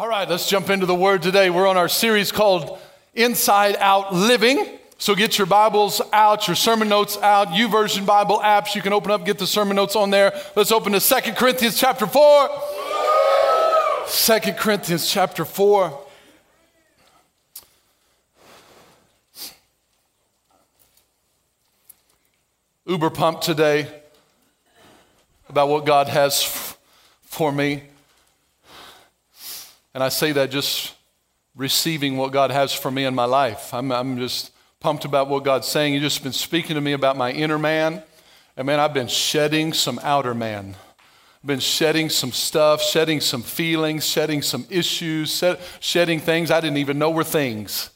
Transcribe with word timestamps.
All 0.00 0.08
right, 0.08 0.26
let's 0.26 0.48
jump 0.48 0.70
into 0.70 0.86
the 0.86 0.94
word 0.94 1.20
today. 1.20 1.50
We're 1.50 1.66
on 1.66 1.76
our 1.76 1.86
series 1.86 2.32
called 2.32 2.78
Inside 3.14 3.76
Out 3.76 4.14
Living. 4.14 4.78
So 4.96 5.14
get 5.14 5.36
your 5.36 5.46
Bibles 5.46 6.00
out, 6.10 6.48
your 6.48 6.56
sermon 6.56 6.88
notes 6.88 7.18
out, 7.18 7.48
YouVersion 7.48 8.06
Bible 8.06 8.38
apps. 8.38 8.74
You 8.74 8.80
can 8.80 8.94
open 8.94 9.10
up, 9.10 9.26
get 9.26 9.36
the 9.36 9.46
sermon 9.46 9.76
notes 9.76 9.96
on 9.96 10.08
there. 10.08 10.32
Let's 10.56 10.72
open 10.72 10.94
to 10.94 11.00
Second 11.00 11.36
Corinthians 11.36 11.78
chapter 11.78 12.06
4. 12.06 12.48
2 14.08 14.52
Corinthians 14.54 15.06
chapter 15.06 15.44
4. 15.44 16.00
Uber 22.86 23.10
pumped 23.10 23.42
today 23.42 23.86
about 25.50 25.68
what 25.68 25.84
God 25.84 26.08
has 26.08 26.42
f- 26.42 26.78
for 27.20 27.52
me. 27.52 27.82
And 29.94 30.02
I 30.02 30.08
say 30.08 30.32
that 30.32 30.50
just 30.50 30.94
receiving 31.56 32.16
what 32.16 32.32
God 32.32 32.50
has 32.50 32.72
for 32.72 32.90
me 32.90 33.04
in 33.04 33.14
my 33.14 33.24
life. 33.24 33.74
I'm, 33.74 33.90
I'm 33.90 34.18
just 34.18 34.52
pumped 34.78 35.04
about 35.04 35.28
what 35.28 35.44
God's 35.44 35.66
saying. 35.66 35.94
He's 35.94 36.02
just 36.02 36.22
been 36.22 36.32
speaking 36.32 36.74
to 36.74 36.80
me 36.80 36.92
about 36.92 37.16
my 37.16 37.32
inner 37.32 37.58
man. 37.58 38.02
And 38.56 38.66
man, 38.66 38.80
I've 38.80 38.94
been 38.94 39.08
shedding 39.08 39.72
some 39.72 39.98
outer 40.02 40.34
man. 40.34 40.76
I've 41.42 41.46
been 41.46 41.60
shedding 41.60 42.08
some 42.08 42.32
stuff, 42.32 42.82
shedding 42.82 43.20
some 43.20 43.42
feelings, 43.42 44.06
shedding 44.06 44.42
some 44.42 44.66
issues, 44.70 45.42
shedding 45.80 46.20
things 46.20 46.50
I 46.50 46.60
didn't 46.60 46.76
even 46.76 46.98
know 46.98 47.10
were 47.10 47.24
things. 47.24 47.90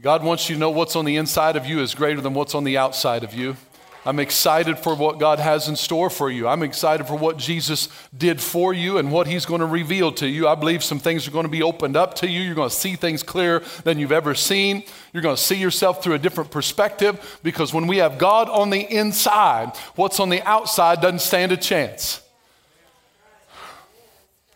God 0.00 0.24
wants 0.24 0.48
you 0.48 0.56
to 0.56 0.60
know 0.60 0.70
what's 0.70 0.96
on 0.96 1.04
the 1.04 1.16
inside 1.16 1.54
of 1.54 1.64
you 1.64 1.80
is 1.80 1.94
greater 1.94 2.20
than 2.20 2.34
what's 2.34 2.56
on 2.56 2.64
the 2.64 2.76
outside 2.76 3.22
of 3.22 3.32
you. 3.32 3.56
I'm 4.04 4.18
excited 4.18 4.80
for 4.80 4.96
what 4.96 5.20
God 5.20 5.38
has 5.38 5.68
in 5.68 5.76
store 5.76 6.10
for 6.10 6.28
you. 6.28 6.48
I'm 6.48 6.64
excited 6.64 7.06
for 7.06 7.16
what 7.16 7.36
Jesus 7.36 7.88
did 8.16 8.40
for 8.40 8.74
you 8.74 8.98
and 8.98 9.12
what 9.12 9.28
He's 9.28 9.46
going 9.46 9.60
to 9.60 9.66
reveal 9.66 10.10
to 10.12 10.26
you. 10.26 10.48
I 10.48 10.56
believe 10.56 10.82
some 10.82 10.98
things 10.98 11.28
are 11.28 11.30
going 11.30 11.44
to 11.44 11.50
be 11.50 11.62
opened 11.62 11.96
up 11.96 12.14
to 12.16 12.28
you. 12.28 12.40
You're 12.40 12.56
going 12.56 12.68
to 12.68 12.74
see 12.74 12.96
things 12.96 13.22
clearer 13.22 13.62
than 13.84 14.00
you've 14.00 14.10
ever 14.10 14.34
seen. 14.34 14.82
You're 15.12 15.22
going 15.22 15.36
to 15.36 15.42
see 15.42 15.54
yourself 15.54 16.02
through 16.02 16.14
a 16.14 16.18
different 16.18 16.50
perspective 16.50 17.38
because 17.44 17.72
when 17.72 17.86
we 17.86 17.98
have 17.98 18.18
God 18.18 18.48
on 18.48 18.70
the 18.70 18.80
inside, 18.80 19.76
what's 19.94 20.18
on 20.18 20.30
the 20.30 20.42
outside 20.42 21.00
doesn't 21.00 21.20
stand 21.20 21.52
a 21.52 21.56
chance. 21.56 22.20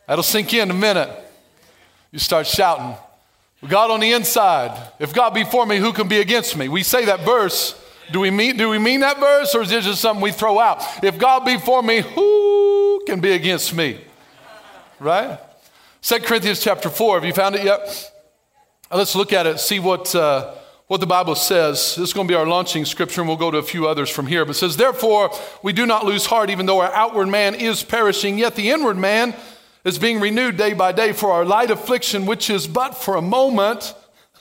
That'll 0.08 0.24
sink 0.24 0.54
in 0.54 0.70
a 0.70 0.74
minute. 0.74 1.10
You 2.10 2.18
start 2.18 2.48
shouting, 2.48 2.96
God 3.68 3.92
on 3.92 4.00
the 4.00 4.12
inside. 4.12 4.90
If 4.98 5.12
God 5.12 5.34
be 5.34 5.44
for 5.44 5.66
me, 5.66 5.78
who 5.78 5.92
can 5.92 6.08
be 6.08 6.20
against 6.20 6.56
me? 6.56 6.68
We 6.68 6.82
say 6.82 7.04
that 7.04 7.20
verse 7.20 7.80
do 8.12 8.20
we 8.20 8.30
mean, 8.30 8.56
do 8.56 8.68
we 8.68 8.78
mean 8.78 9.00
that 9.00 9.18
verse 9.18 9.54
or 9.54 9.62
is 9.62 9.70
this 9.70 9.84
just 9.84 10.00
something 10.00 10.22
we 10.22 10.32
throw 10.32 10.58
out? 10.58 10.82
If 11.02 11.18
God 11.18 11.44
be 11.44 11.58
for 11.58 11.82
me, 11.82 12.00
who 12.00 13.02
can 13.06 13.20
be 13.20 13.32
against 13.32 13.74
me? 13.74 14.00
Right? 14.98 15.38
2 16.02 16.20
Corinthians 16.20 16.62
chapter 16.62 16.88
4. 16.88 17.16
Have 17.16 17.24
you 17.24 17.32
found 17.32 17.56
it 17.56 17.64
yet? 17.64 18.12
Let's 18.92 19.16
look 19.16 19.32
at 19.32 19.46
it, 19.46 19.58
see 19.58 19.80
what, 19.80 20.14
uh, 20.14 20.54
what 20.86 21.00
the 21.00 21.06
Bible 21.06 21.34
says. 21.34 21.96
This 21.96 22.08
is 22.08 22.12
going 22.12 22.28
to 22.28 22.32
be 22.32 22.36
our 22.36 22.46
launching 22.46 22.84
scripture, 22.84 23.20
and 23.20 23.28
we'll 23.28 23.36
go 23.36 23.50
to 23.50 23.58
a 23.58 23.62
few 23.62 23.88
others 23.88 24.08
from 24.08 24.28
here. 24.28 24.44
But 24.44 24.54
says, 24.54 24.76
Therefore, 24.76 25.32
we 25.64 25.72
do 25.72 25.84
not 25.86 26.04
lose 26.04 26.26
heart, 26.26 26.50
even 26.50 26.66
though 26.66 26.80
our 26.80 26.92
outward 26.92 27.26
man 27.26 27.56
is 27.56 27.82
perishing, 27.82 28.38
yet 28.38 28.54
the 28.54 28.70
inward 28.70 28.96
man 28.96 29.34
is 29.84 29.98
being 29.98 30.20
renewed 30.20 30.56
day 30.56 30.72
by 30.72 30.92
day. 30.92 31.12
For 31.12 31.32
our 31.32 31.44
light 31.44 31.72
affliction, 31.72 32.26
which 32.26 32.48
is 32.48 32.68
but 32.68 32.96
for 32.96 33.16
a 33.16 33.22
moment, 33.22 33.92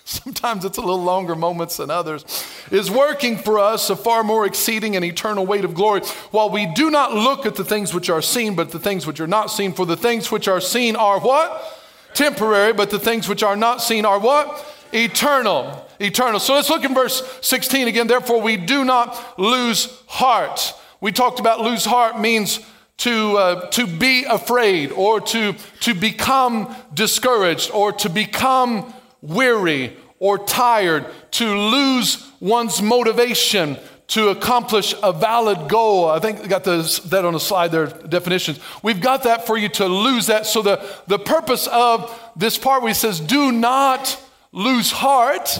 sometimes 0.06 0.64
it's 0.64 0.78
a 0.78 0.81
little 0.81 1.03
longer 1.03 1.36
moments 1.36 1.78
than 1.78 1.89
others, 1.89 2.23
is 2.72 2.89
working 2.92 3.38
for 3.38 3.59
us 3.59 3.89
a 3.89 3.95
far 3.95 4.23
more 4.23 4.45
exceeding 4.45 4.95
and 4.95 5.03
eternal 5.03 5.45
weight 5.45 5.66
of 5.66 5.73
glory. 5.73 6.02
While 6.30 6.52
we 6.52 6.67
do 6.67 6.92
not 6.92 7.14
look 7.14 7.45
at 7.45 7.56
the 7.56 7.66
things 7.66 7.94
which 7.94 8.09
are 8.09 8.22
seen, 8.22 8.56
but 8.56 8.70
the 8.70 8.80
things 8.80 9.08
which 9.08 9.20
are 9.20 9.28
not 9.28 9.47
seen, 9.47 9.73
for 9.73 9.86
the 9.86 9.97
things 9.97 10.31
which 10.31 10.47
are 10.47 10.62
seen 10.62 10.95
are 10.95 11.20
what? 11.20 11.81
Temporary, 12.14 12.72
but 12.72 12.92
the 12.92 13.00
things 13.00 13.28
which 13.28 13.42
are 13.42 13.56
not 13.56 13.81
seen 13.81 14.06
are 14.06 14.20
what? 14.20 14.64
Eternal. 14.94 15.85
Eternal. 16.00 16.40
So 16.40 16.53
let's 16.53 16.69
look 16.69 16.85
in 16.85 16.94
verse 16.94 17.40
16 17.41 17.88
again. 17.88 18.08
Therefore, 18.08 18.41
we 18.41 18.58
do 18.58 18.85
not 18.85 19.40
lose 19.40 19.85
heart. 20.06 20.74
We 21.02 21.12
talked 21.12 21.40
about 21.40 21.62
lose 21.62 21.84
heart 21.84 22.19
means 22.19 22.59
to, 22.97 23.38
uh, 23.38 23.69
to 23.72 23.88
be 23.88 24.24
afraid 24.24 24.91
or 24.91 25.19
to, 25.19 25.56
to 25.81 25.94
become 25.94 26.74
discouraged 26.94 27.72
or 27.72 27.91
to 27.91 28.09
become 28.09 28.94
weary 29.22 29.97
or 30.20 30.38
tired, 30.38 31.06
to 31.31 31.56
lose 31.56 32.31
one's 32.40 32.81
motivation 32.81 33.78
to 34.08 34.30
accomplish 34.30 34.94
a 35.02 35.12
valid 35.12 35.68
goal. 35.68 36.08
I 36.09 36.20
think 36.20 36.40
I 36.42 36.48
got 36.48 36.64
this, 36.64 37.00
that 37.00 37.26
on 37.26 37.34
the 37.34 37.40
slide 37.40 37.72
there, 37.72 37.88
definitions. 37.88 38.59
We've 38.84 39.02
got 39.02 39.24
that 39.24 39.48
for 39.48 39.58
you 39.58 39.68
to 39.70 39.88
lose 39.88 40.28
that. 40.28 40.46
So 40.46 40.62
the, 40.62 40.86
the 41.08 41.18
purpose 41.18 41.68
of 41.68 42.31
this 42.36 42.58
part 42.58 42.81
where 42.81 42.90
he 42.90 42.94
says, 42.94 43.20
do 43.20 43.52
not 43.52 44.22
lose 44.52 44.92
heart 44.92 45.59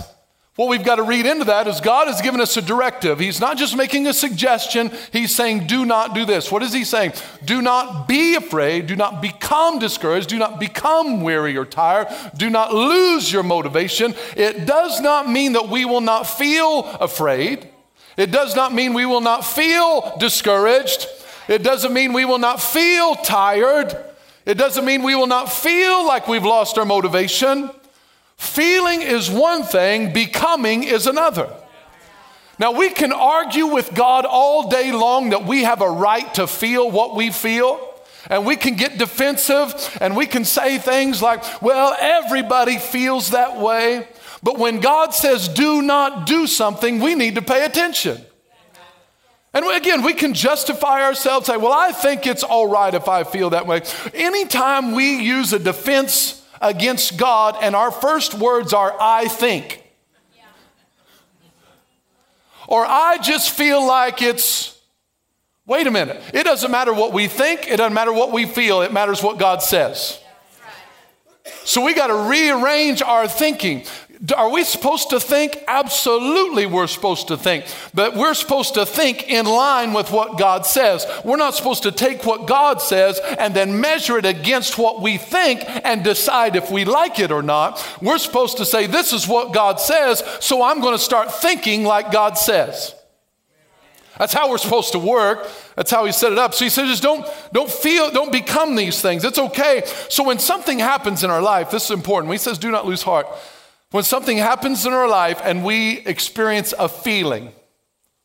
what 0.56 0.70
we've 0.70 0.86
got 0.86 0.96
to 0.96 1.04
read 1.04 1.26
into 1.26 1.44
that 1.46 1.68
is 1.68 1.82
God 1.82 2.08
has 2.08 2.22
given 2.22 2.40
us 2.40 2.56
a 2.56 2.62
directive. 2.62 3.20
He's 3.20 3.42
not 3.42 3.58
just 3.58 3.76
making 3.76 4.08
a 4.08 4.14
suggestion, 4.14 4.90
He's 5.12 5.36
saying, 5.36 5.68
do 5.68 5.86
not 5.86 6.16
do 6.16 6.26
this. 6.26 6.50
What 6.50 6.64
is 6.64 6.72
He 6.72 6.86
saying? 6.86 7.12
Do 7.44 7.62
not 7.62 8.08
be 8.08 8.36
afraid, 8.36 8.88
do 8.88 8.96
not 8.96 9.22
become 9.22 9.80
discouraged, 9.80 10.30
do 10.30 10.38
not 10.38 10.58
become 10.60 11.22
weary 11.22 11.58
or 11.58 11.66
tired, 11.66 12.08
do 12.38 12.50
not 12.50 12.74
lose 12.74 13.32
your 13.32 13.44
motivation. 13.44 14.16
It 14.38 14.66
does 14.66 15.02
not 15.02 15.30
mean 15.30 15.54
that 15.54 15.68
we 15.68 15.84
will 15.84 16.02
not 16.02 16.24
feel 16.24 16.86
afraid, 17.02 17.68
it 18.16 18.32
does 18.32 18.56
not 18.56 18.74
mean 18.74 18.94
we 18.94 19.06
will 19.06 19.22
not 19.22 19.44
feel 19.44 20.16
discouraged, 20.20 21.08
it 21.50 21.64
doesn't 21.64 21.92
mean 21.92 22.14
we 22.14 22.24
will 22.24 22.40
not 22.40 22.62
feel 22.62 23.16
tired, 23.16 23.94
it 24.46 24.58
doesn't 24.58 24.86
mean 24.86 25.04
we 25.04 25.16
will 25.16 25.28
not 25.28 25.52
feel 25.52 26.08
like 26.08 26.30
we've 26.30 26.46
lost 26.46 26.78
our 26.78 26.86
motivation. 26.86 27.70
Feeling 28.38 29.02
is 29.02 29.30
one 29.30 29.64
thing, 29.64 30.14
becoming 30.14 30.84
is 30.84 31.08
another. 31.08 31.50
Now, 32.58 32.72
we 32.72 32.90
can 32.90 33.12
argue 33.12 33.68
with 33.68 33.94
God 33.94 34.26
all 34.26 34.70
day 34.70 34.92
long 34.92 35.32
that 35.32 35.46
we 35.46 35.64
have 35.64 35.82
a 35.82 35.90
right 35.90 36.34
to 36.36 36.48
feel 36.48 36.90
what 36.90 37.16
we 37.16 37.32
feel. 37.32 37.92
And 38.30 38.46
we 38.46 38.56
can 38.56 38.76
get 38.76 38.98
defensive 38.98 39.98
and 40.02 40.16
we 40.16 40.26
can 40.26 40.46
say 40.46 40.78
things 40.78 41.22
like, 41.22 41.62
well, 41.62 41.96
everybody 42.00 42.80
feels 42.80 43.32
that 43.32 43.60
way. 43.60 44.08
But 44.42 44.58
when 44.58 44.80
God 44.80 45.14
says 45.14 45.48
do 45.48 45.82
not 45.82 46.26
do 46.26 46.48
something, 46.48 47.00
we 47.00 47.14
need 47.14 47.36
to 47.36 47.42
pay 47.42 47.66
attention. 47.66 48.22
And 49.54 49.66
again, 49.66 50.02
we 50.04 50.14
can 50.14 50.34
justify 50.34 51.04
ourselves, 51.04 51.48
say, 51.48 51.56
well, 51.56 51.72
I 51.72 51.92
think 51.92 52.28
it's 52.28 52.44
all 52.44 52.68
right 52.68 52.94
if 52.94 53.08
I 53.08 53.24
feel 53.24 53.52
that 53.52 53.68
way. 53.68 53.84
Anytime 54.14 54.92
we 54.94 55.18
use 55.18 55.54
a 55.54 55.60
defense 55.60 56.45
against 56.62 57.18
God, 57.18 57.58
and 57.62 57.76
our 57.76 57.92
first 57.92 58.34
words 58.34 58.74
are, 58.74 58.96
I 59.00 59.28
think. 59.28 59.82
Or 62.68 62.86
I 62.86 63.18
just 63.20 63.52
feel 63.52 63.86
like 63.86 64.22
it's, 64.22 64.80
wait 65.68 65.86
a 65.86 65.92
minute. 65.92 66.22
It 66.34 66.44
doesn't 66.44 66.72
matter 66.72 66.94
what 66.94 67.14
we 67.14 67.28
think, 67.28 67.68
it 67.68 67.78
doesn't 67.78 67.94
matter 67.94 68.12
what 68.12 68.32
we 68.32 68.46
feel, 68.46 68.82
it 68.82 68.92
matters 68.92 69.22
what 69.22 69.38
God 69.38 69.62
says. 69.62 70.20
So 71.64 71.84
we 71.84 71.94
got 71.94 72.08
to 72.08 72.30
rearrange 72.30 73.02
our 73.02 73.28
thinking. 73.28 73.86
Are 74.36 74.50
we 74.50 74.64
supposed 74.64 75.10
to 75.10 75.20
think? 75.20 75.58
Absolutely, 75.68 76.66
we're 76.66 76.88
supposed 76.88 77.28
to 77.28 77.38
think. 77.38 77.66
But 77.94 78.16
we're 78.16 78.34
supposed 78.34 78.76
to 78.76 78.86
think 78.86 79.28
in 79.30 79.46
line 79.46 79.94
with 79.94 80.12
what 80.12 80.38
God 80.38 80.66
says. 80.66 81.06
We're 81.24 81.38
not 81.38 81.56
supposed 81.56 81.84
to 81.84 81.92
take 81.92 82.26
what 82.26 82.48
God 82.48 82.82
says 82.82 83.20
and 83.38 83.54
then 83.54 83.82
measure 83.82 84.18
it 84.18 84.26
against 84.26 84.78
what 84.78 85.02
we 85.02 85.18
think 85.18 85.64
and 85.66 86.04
decide 86.04 86.56
if 86.56 86.72
we 86.72 86.86
like 86.86 87.20
it 87.20 87.32
or 87.32 87.44
not. 87.44 87.86
We're 88.02 88.18
supposed 88.18 88.58
to 88.58 88.66
say, 88.66 88.88
This 88.88 89.12
is 89.12 89.28
what 89.28 89.54
God 89.54 89.80
says, 89.80 90.24
so 90.40 90.64
I'm 90.64 90.82
going 90.82 90.96
to 90.96 91.04
start 91.04 91.34
thinking 91.34 91.84
like 91.84 92.12
God 92.12 92.38
says. 92.38 92.96
That's 94.18 94.34
how 94.34 94.50
we're 94.50 94.58
supposed 94.58 94.94
to 94.94 95.00
work. 95.00 95.46
That's 95.76 95.92
how 95.92 96.06
he 96.06 96.14
set 96.14 96.32
it 96.32 96.38
up. 96.38 96.54
So 96.54 96.64
he 96.64 96.70
says, 96.70 96.88
just 96.88 97.04
don't, 97.04 97.28
don't 97.52 97.70
feel, 97.70 98.12
don't 98.12 98.32
become 98.32 98.76
these 98.76 99.02
things. 99.02 99.26
It's 99.26 99.38
okay. 99.38 99.84
So 100.10 100.24
when 100.24 100.40
something 100.40 100.80
happens 100.80 101.24
in 101.24 101.30
our 101.30 101.42
life, 101.42 101.70
this 101.70 101.86
is 101.86 101.92
important. 101.92 102.32
He 102.32 102.38
says, 102.38 102.58
do 102.58 102.72
not 102.72 102.86
lose 102.86 103.04
heart. 103.04 103.28
When 103.96 104.04
something 104.04 104.36
happens 104.36 104.86
in 104.86 104.92
our 104.92 105.08
life 105.08 105.40
and 105.42 105.64
we 105.64 106.00
experience 106.00 106.74
a 106.78 106.90
feeling, 106.90 107.54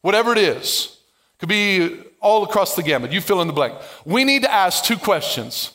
whatever 0.00 0.32
it 0.32 0.38
is, 0.38 0.98
could 1.38 1.48
be 1.48 1.96
all 2.18 2.42
across 2.42 2.74
the 2.74 2.82
gamut, 2.82 3.12
you 3.12 3.20
fill 3.20 3.40
in 3.40 3.46
the 3.46 3.52
blank. 3.52 3.78
We 4.04 4.24
need 4.24 4.42
to 4.42 4.52
ask 4.52 4.82
two 4.82 4.96
questions. 4.96 5.70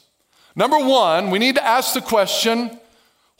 Number 0.53 0.77
one, 0.79 1.29
we 1.29 1.39
need 1.39 1.55
to 1.55 1.65
ask 1.65 1.93
the 1.93 2.01
question 2.01 2.77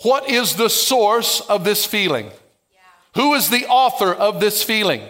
what 0.03 0.29
is 0.29 0.55
the 0.55 0.69
source 0.69 1.41
of 1.41 1.65
this 1.65 1.85
feeling? 1.85 2.27
Yeah. 2.27 3.21
Who 3.21 3.33
is 3.33 3.49
the 3.49 3.65
author 3.65 4.13
of 4.13 4.39
this 4.39 4.63
feeling? 4.63 5.01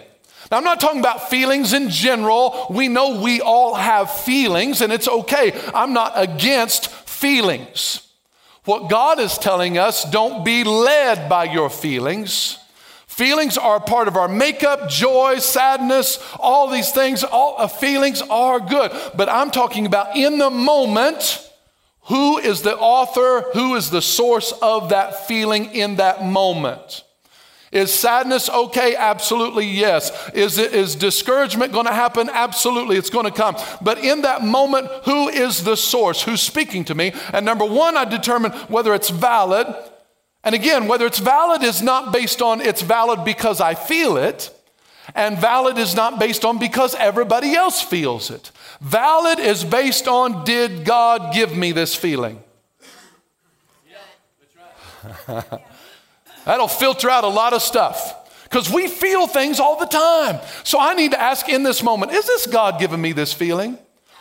Now, 0.50 0.56
I'm 0.56 0.64
not 0.64 0.80
talking 0.80 0.98
about 0.98 1.30
feelings 1.30 1.72
in 1.72 1.90
general. 1.90 2.66
We 2.70 2.88
know 2.88 3.20
we 3.20 3.40
all 3.40 3.76
have 3.76 4.10
feelings, 4.10 4.80
and 4.80 4.92
it's 4.92 5.06
okay. 5.06 5.52
I'm 5.72 5.92
not 5.92 6.10
against 6.16 6.90
feelings. 6.90 8.05
What 8.66 8.90
God 8.90 9.18
is 9.18 9.38
telling 9.38 9.78
us, 9.78 10.04
don't 10.10 10.44
be 10.44 10.62
led 10.62 11.28
by 11.28 11.44
your 11.44 11.70
feelings. 11.70 12.58
Feelings 13.06 13.56
are 13.56 13.80
part 13.80 14.08
of 14.08 14.16
our 14.16 14.28
makeup, 14.28 14.90
joy, 14.90 15.38
sadness, 15.38 16.18
all 16.38 16.68
these 16.68 16.92
things. 16.92 17.24
All 17.24 17.54
uh, 17.56 17.68
feelings 17.68 18.20
are 18.20 18.60
good. 18.60 18.92
But 19.16 19.30
I'm 19.30 19.50
talking 19.50 19.86
about 19.86 20.14
in 20.16 20.36
the 20.36 20.50
moment, 20.50 21.48
Who 22.08 22.38
is 22.38 22.62
the 22.62 22.76
author? 22.76 23.46
Who 23.52 23.74
is 23.74 23.90
the 23.90 24.02
source 24.02 24.52
of 24.62 24.90
that 24.90 25.26
feeling 25.26 25.74
in 25.74 25.96
that 25.96 26.24
moment? 26.24 27.02
Is 27.72 27.92
sadness 27.92 28.48
okay? 28.48 28.94
Absolutely, 28.94 29.66
yes. 29.66 30.12
Is, 30.30 30.56
it, 30.58 30.72
is 30.72 30.94
discouragement 30.94 31.72
going 31.72 31.86
to 31.86 31.92
happen? 31.92 32.30
Absolutely, 32.32 32.96
it's 32.96 33.10
going 33.10 33.24
to 33.24 33.32
come. 33.32 33.56
But 33.82 33.98
in 33.98 34.22
that 34.22 34.44
moment, 34.44 34.88
who 35.04 35.28
is 35.28 35.64
the 35.64 35.76
source? 35.76 36.22
Who's 36.22 36.40
speaking 36.40 36.84
to 36.84 36.94
me? 36.94 37.12
And 37.32 37.44
number 37.44 37.64
one, 37.64 37.96
I 37.96 38.04
determine 38.04 38.52
whether 38.68 38.94
it's 38.94 39.10
valid. 39.10 39.66
And 40.44 40.54
again, 40.54 40.86
whether 40.86 41.06
it's 41.06 41.18
valid 41.18 41.64
is 41.64 41.82
not 41.82 42.12
based 42.12 42.40
on 42.40 42.60
it's 42.60 42.82
valid 42.82 43.24
because 43.24 43.60
I 43.60 43.74
feel 43.74 44.16
it, 44.16 44.50
and 45.12 45.36
valid 45.36 45.76
is 45.76 45.96
not 45.96 46.20
based 46.20 46.44
on 46.44 46.58
because 46.58 46.94
everybody 46.94 47.54
else 47.54 47.82
feels 47.82 48.30
it. 48.30 48.52
Valid 48.80 49.40
is 49.40 49.64
based 49.64 50.06
on 50.06 50.44
did 50.44 50.84
God 50.84 51.34
give 51.34 51.56
me 51.56 51.72
this 51.72 51.96
feeling? 51.96 52.40
Yeah, 53.90 53.96
that's 55.28 55.52
right. 55.52 55.60
That'll 56.46 56.68
filter 56.68 57.10
out 57.10 57.24
a 57.24 57.28
lot 57.28 57.52
of 57.52 57.60
stuff 57.60 58.32
because 58.44 58.72
we 58.72 58.86
feel 58.86 59.26
things 59.26 59.60
all 59.60 59.78
the 59.78 59.86
time. 59.86 60.38
So 60.64 60.78
I 60.80 60.94
need 60.94 61.10
to 61.10 61.20
ask 61.20 61.48
in 61.48 61.64
this 61.64 61.82
moment 61.82 62.12
is 62.12 62.26
this 62.26 62.46
God 62.46 62.80
giving 62.80 63.02
me 63.02 63.12
this 63.12 63.32
feeling? 63.32 63.78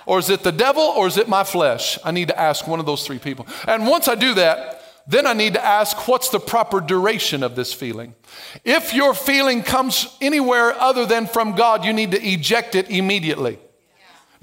Or 0.07 0.19
is 0.19 0.29
it 0.29 0.43
the 0.43 0.51
devil 0.51 0.83
or 0.83 1.07
is 1.07 1.17
it 1.17 1.27
my 1.27 1.43
flesh? 1.43 1.97
I 2.03 2.11
need 2.11 2.27
to 2.27 2.39
ask 2.39 2.67
one 2.67 2.79
of 2.79 2.85
those 2.85 3.05
three 3.05 3.19
people. 3.19 3.47
And 3.67 3.87
once 3.87 4.07
I 4.07 4.15
do 4.15 4.33
that, 4.35 4.81
then 5.07 5.27
I 5.27 5.33
need 5.33 5.53
to 5.53 5.63
ask 5.63 6.07
what's 6.07 6.29
the 6.29 6.39
proper 6.39 6.81
duration 6.81 7.43
of 7.43 7.55
this 7.55 7.73
feeling? 7.73 8.15
If 8.63 8.93
your 8.93 9.13
feeling 9.13 9.61
comes 9.61 10.17
anywhere 10.19 10.73
other 10.73 11.05
than 11.05 11.27
from 11.27 11.55
God, 11.55 11.85
you 11.85 11.93
need 11.93 12.11
to 12.11 12.21
eject 12.21 12.75
it 12.75 12.89
immediately. 12.89 13.59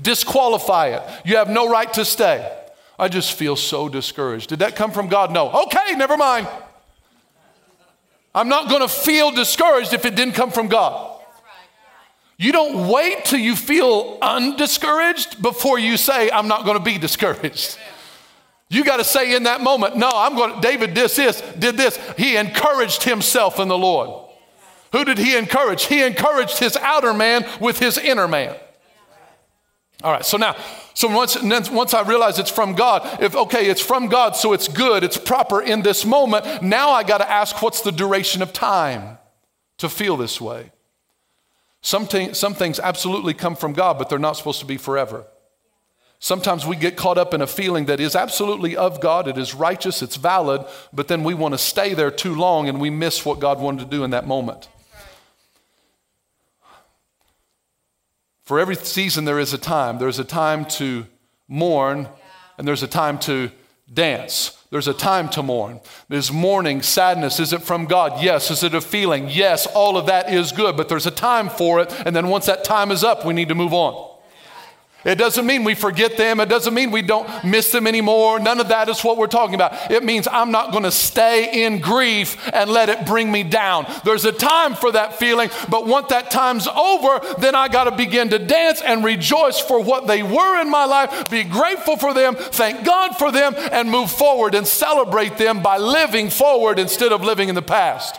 Disqualify 0.01 0.89
it. 0.89 1.03
You 1.25 1.37
have 1.37 1.51
no 1.51 1.69
right 1.69 1.93
to 1.95 2.05
stay. 2.05 2.59
I 2.99 3.09
just 3.09 3.33
feel 3.33 3.57
so 3.57 3.89
discouraged. 3.89 4.49
Did 4.49 4.61
that 4.61 4.77
come 4.77 4.93
from 4.93 5.09
God? 5.09 5.33
No. 5.33 5.51
Okay, 5.65 5.97
never 5.97 6.17
mind. 6.17 6.47
I'm 8.35 8.49
not 8.49 8.69
going 8.69 8.81
to 8.83 8.89
feel 8.89 9.31
discouraged 9.31 9.93
if 9.93 10.05
it 10.05 10.15
didn't 10.15 10.35
come 10.35 10.51
from 10.51 10.69
God. 10.69 11.21
You 12.39 12.51
don't 12.51 12.89
wait 12.89 13.25
till 13.25 13.39
you 13.39 13.55
feel 13.55 14.19
undiscouraged 14.21 15.41
before 15.41 15.79
you 15.79 15.97
say, 15.97 16.31
I'm 16.31 16.49
not 16.49 16.65
going 16.65 16.77
to 16.77 16.83
be 16.83 16.99
discouraged. 16.99 17.79
You 18.69 18.85
got 18.85 18.97
to 18.97 19.05
say 19.05 19.37
in 19.37 19.43
that 19.43 19.61
moment, 19.61 19.97
no, 19.97 20.11
I'm 20.13 20.35
going 20.35 20.55
to, 20.55 20.61
David 20.61 20.95
did 20.95 21.11
this, 21.11 21.41
did 21.59 21.77
this. 21.77 21.99
He 22.17 22.37
encouraged 22.37 23.03
himself 23.03 23.61
in 23.61 23.69
the 23.69 23.77
Lord. 23.77 24.31
Who 24.93 25.05
did 25.05 25.19
he 25.19 25.37
encourage? 25.37 25.85
He 25.85 26.03
encouraged 26.03 26.59
his 26.59 26.77
outer 26.79 27.13
man 27.15 27.47
with 27.61 27.79
his 27.79 27.99
inner 27.99 28.27
man. 28.27 28.57
All 30.03 30.11
right, 30.11 30.25
so 30.25 30.37
now, 30.37 30.57
so 30.95 31.09
once, 31.09 31.41
once 31.71 31.95
I 31.95 32.03
realize 32.03 32.39
it's 32.39 32.51
from 32.51 32.75
God, 32.75 33.23
if, 33.23 33.35
okay, 33.35 33.69
it's 33.69 33.81
from 33.81 34.09
God, 34.09 34.37
so 34.37 34.53
it's 34.53 34.69
good, 34.69 35.05
it's 35.05 35.17
proper 35.17 35.61
in 35.61 35.83
this 35.83 36.05
moment, 36.05 36.63
now 36.63 36.91
I 36.91 37.03
got 37.03 37.19
to 37.19 37.31
ask 37.31 37.63
what's 37.63 37.81
the 37.81 37.93
duration 37.93 38.43
of 38.43 38.53
time 38.53 39.19
to 39.79 39.89
feel 39.89 40.17
this 40.17 40.41
way? 40.41 40.73
Some, 41.81 42.07
t- 42.07 42.35
some 42.35 42.55
things 42.55 42.79
absolutely 42.79 43.35
come 43.35 43.57
from 43.57 43.73
God, 43.73 43.99
but 43.99 44.09
they're 44.09 44.19
not 44.19 44.37
supposed 44.37 44.61
to 44.61 44.67
be 44.67 44.77
forever. 44.77 45.27
Sometimes 46.21 46.65
we 46.65 46.77
get 46.77 46.97
caught 46.97 47.19
up 47.19 47.35
in 47.35 47.43
a 47.43 47.49
feeling 47.49 47.87
that 47.87 47.99
is 47.99 48.15
absolutely 48.15 48.77
of 48.77 49.01
God, 49.01 49.27
it 49.27 49.37
is 49.37 49.55
righteous, 49.55 50.03
it's 50.03 50.15
valid, 50.15 50.65
but 50.93 51.09
then 51.09 51.25
we 51.25 51.35
want 51.35 51.55
to 51.55 51.59
stay 51.59 51.95
there 51.95 52.13
too 52.13 52.37
long 52.37 52.69
and 52.69 52.81
we 52.81 52.91
miss 52.91 53.25
what 53.25 53.41
God 53.41 53.59
wanted 53.59 53.85
to 53.85 53.91
do 53.91 54.05
in 54.05 54.11
that 54.11 54.27
moment. 54.27 54.69
For 58.45 58.59
every 58.59 58.77
season, 58.77 59.25
there 59.25 59.39
is 59.39 59.53
a 59.53 59.59
time. 59.59 59.99
There's 59.99 60.19
a 60.19 60.25
time 60.25 60.65
to 60.67 61.07
mourn, 61.49 62.09
and 62.59 62.67
there's 62.67 62.83
a 62.83 62.89
time 62.89 63.19
to 63.21 63.51
dance. 63.93 64.59
There's 64.71 64.89
a 64.89 64.95
time 64.95 65.29
to 65.31 65.43
mourn. 65.43 65.81
There's 66.09 66.33
mourning, 66.33 66.83
sadness. 66.83 67.39
Is 67.39 67.53
it 67.53 67.63
from 67.63 67.85
God? 67.85 68.23
Yes. 68.23 68.51
Is 68.51 68.63
it 68.63 68.75
a 68.75 68.81
feeling? 68.81 69.29
Yes. 69.29 69.67
All 69.67 69.97
of 69.97 70.07
that 70.07 70.33
is 70.33 70.51
good, 70.51 70.77
but 70.77 70.89
there's 70.89 71.07
a 71.07 71.11
time 71.11 71.51
for 71.51 71.81
it. 71.81 71.93
And 72.07 72.17
then 72.17 72.29
once 72.29 72.47
that 72.47 72.65
time 72.65 72.91
is 72.91 73.05
up, 73.05 73.25
we 73.25 73.35
need 73.35 73.49
to 73.49 73.55
move 73.55 73.75
on. 73.75 74.12
It 75.05 75.17
doesn't 75.17 75.47
mean 75.47 75.65
we 75.65 75.75
forget 75.75 76.17
them. 76.17 76.41
It 76.41 76.49
doesn't 76.49 76.75
mean 76.75 76.91
we 76.91 77.03
don't 77.03 77.29
miss 77.45 77.73
them 77.73 77.87
anymore. 77.87 78.39
None 78.39 78.61
of 78.61 78.69
that 78.69 78.89
is 78.89 79.03
what 79.03 79.19
we're 79.19 79.27
talking 79.27 79.55
about. 79.55 79.91
It 79.91 80.05
means 80.05 80.29
I'm 80.31 80.51
not 80.51 80.71
going 80.71 80.85
to 80.85 80.91
stay 80.91 81.65
in 81.65 81.81
grief 81.81 82.37
and 82.53 82.71
let 82.71 82.89
it 82.89 83.05
bring 83.07 83.31
me 83.31 83.43
down. 83.43 83.87
There's 84.05 84.25
a 84.25 84.33
time 84.33 84.75
for 84.75 84.93
that 84.93 85.19
feeling, 85.19 85.51
but 85.69 85.87
once 85.87 86.09
that 86.09 86.31
time's 86.31 86.69
over, 86.69 87.21
then 87.39 87.55
I 87.55 87.69
got 87.69 87.85
to 87.85 87.93
begin 87.93 88.29
to 88.31 88.39
dance 88.39 88.81
and 88.81 89.05
rejoice 89.05 89.59
for 89.59 89.83
what 89.83 90.07
they 90.07 90.23
were 90.23 90.61
in 90.61 90.71
my 90.71 90.85
life, 90.85 91.29
be 91.31 91.45
grateful 91.45 91.97
for 91.97 92.15
them, 92.15 92.37
thank 92.37 92.85
God 92.85 93.17
for 93.17 93.33
them, 93.33 93.55
and 93.57 93.91
move 93.91 94.11
forward 94.11 94.55
and 94.55 94.67
celebrate 94.67 95.37
them 95.37 95.63
by 95.63 95.79
living 95.79 96.31
forward 96.31 96.79
instead 96.79 97.13
of 97.13 97.23
living 97.23 97.49
in 97.49 97.55
the 97.55 97.63
past. 97.63 98.19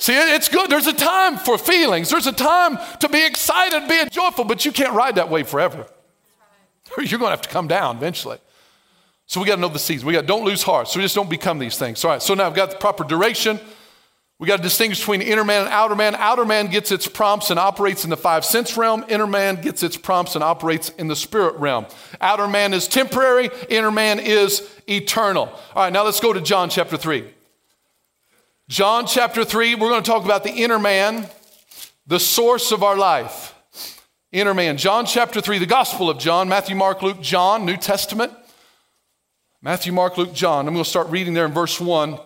See, 0.00 0.14
it's 0.14 0.48
good. 0.48 0.70
There's 0.70 0.86
a 0.86 0.94
time 0.94 1.36
for 1.36 1.58
feelings. 1.58 2.08
There's 2.08 2.26
a 2.26 2.32
time 2.32 2.78
to 3.00 3.08
be 3.10 3.24
excited, 3.24 3.86
being 3.86 4.08
joyful, 4.08 4.44
but 4.44 4.64
you 4.64 4.72
can't 4.72 4.94
ride 4.94 5.16
that 5.16 5.28
way 5.28 5.42
forever. 5.42 5.86
You're 6.98 7.18
going 7.18 7.28
to 7.28 7.36
have 7.36 7.42
to 7.42 7.50
come 7.50 7.68
down 7.68 7.98
eventually. 7.98 8.38
So 9.26 9.40
we 9.40 9.46
got 9.46 9.56
to 9.56 9.60
know 9.60 9.68
the 9.68 9.78
season. 9.78 10.06
We 10.06 10.14
got 10.14 10.24
don't 10.24 10.42
lose 10.42 10.62
heart. 10.62 10.88
So 10.88 10.98
we 10.98 11.04
just 11.04 11.14
don't 11.14 11.28
become 11.28 11.58
these 11.58 11.76
things. 11.76 12.02
All 12.02 12.12
right. 12.12 12.22
So 12.22 12.32
now 12.32 12.46
I've 12.46 12.54
got 12.54 12.70
the 12.70 12.78
proper 12.78 13.04
duration. 13.04 13.60
We 14.38 14.48
got 14.48 14.56
to 14.56 14.62
distinguish 14.62 15.00
between 15.00 15.20
inner 15.20 15.44
man 15.44 15.64
and 15.64 15.70
outer 15.70 15.94
man. 15.94 16.14
Outer 16.14 16.46
man 16.46 16.68
gets 16.68 16.90
its 16.90 17.06
prompts 17.06 17.50
and 17.50 17.60
operates 17.60 18.02
in 18.02 18.08
the 18.08 18.16
five 18.16 18.46
sense 18.46 18.78
realm. 18.78 19.04
Inner 19.06 19.26
man 19.26 19.60
gets 19.60 19.82
its 19.82 19.98
prompts 19.98 20.34
and 20.34 20.42
operates 20.42 20.88
in 20.88 21.08
the 21.08 21.14
spirit 21.14 21.56
realm. 21.56 21.84
Outer 22.22 22.48
man 22.48 22.72
is 22.72 22.88
temporary. 22.88 23.50
Inner 23.68 23.90
man 23.90 24.18
is 24.18 24.66
eternal. 24.88 25.48
All 25.74 25.82
right. 25.82 25.92
Now 25.92 26.04
let's 26.04 26.20
go 26.20 26.32
to 26.32 26.40
John 26.40 26.70
chapter 26.70 26.96
three. 26.96 27.34
John 28.70 29.04
chapter 29.04 29.44
3, 29.44 29.74
we're 29.74 29.88
going 29.88 30.00
to 30.00 30.08
talk 30.08 30.24
about 30.24 30.44
the 30.44 30.52
inner 30.52 30.78
man, 30.78 31.28
the 32.06 32.20
source 32.20 32.70
of 32.70 32.84
our 32.84 32.96
life. 32.96 33.52
Inner 34.30 34.54
man. 34.54 34.76
John 34.76 35.06
chapter 35.06 35.40
3, 35.40 35.58
the 35.58 35.66
Gospel 35.66 36.08
of 36.08 36.18
John, 36.20 36.48
Matthew, 36.48 36.76
Mark, 36.76 37.02
Luke, 37.02 37.20
John, 37.20 37.66
New 37.66 37.76
Testament. 37.76 38.32
Matthew, 39.60 39.92
Mark, 39.92 40.16
Luke, 40.16 40.32
John. 40.32 40.68
I'm 40.68 40.74
going 40.74 40.84
to 40.84 40.88
start 40.88 41.08
reading 41.08 41.34
there 41.34 41.46
in 41.46 41.52
verse 41.52 41.80
1. 41.80 42.16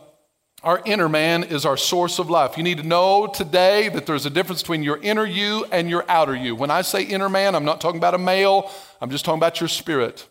Our 0.63 0.83
inner 0.85 1.09
man 1.09 1.45
is 1.45 1.65
our 1.65 1.79
source 1.79 2.19
of 2.19 2.29
life. 2.29 2.59
You 2.59 2.63
need 2.63 2.77
to 2.77 2.87
know 2.87 3.27
today 3.27 3.89
that 3.89 4.05
there's 4.05 4.27
a 4.27 4.31
difference 4.31 4.61
between 4.61 4.83
your 4.83 4.99
inner 4.99 5.25
you 5.25 5.65
and 5.73 5.89
your 5.89 6.05
outer 6.11 6.37
you. 6.37 6.55
When 6.55 6.71
I 6.71 6.83
say 6.83 7.05
inner 7.05 7.31
man, 7.31 7.55
I'm 7.55 7.65
not 7.65 7.81
talking 7.81 7.97
about 7.97 8.13
a 8.13 8.19
male, 8.19 8.71
I'm 9.01 9.09
just 9.09 9.25
talking 9.25 9.39
about 9.39 9.61
your 9.61 9.69
spirit. 9.69 10.29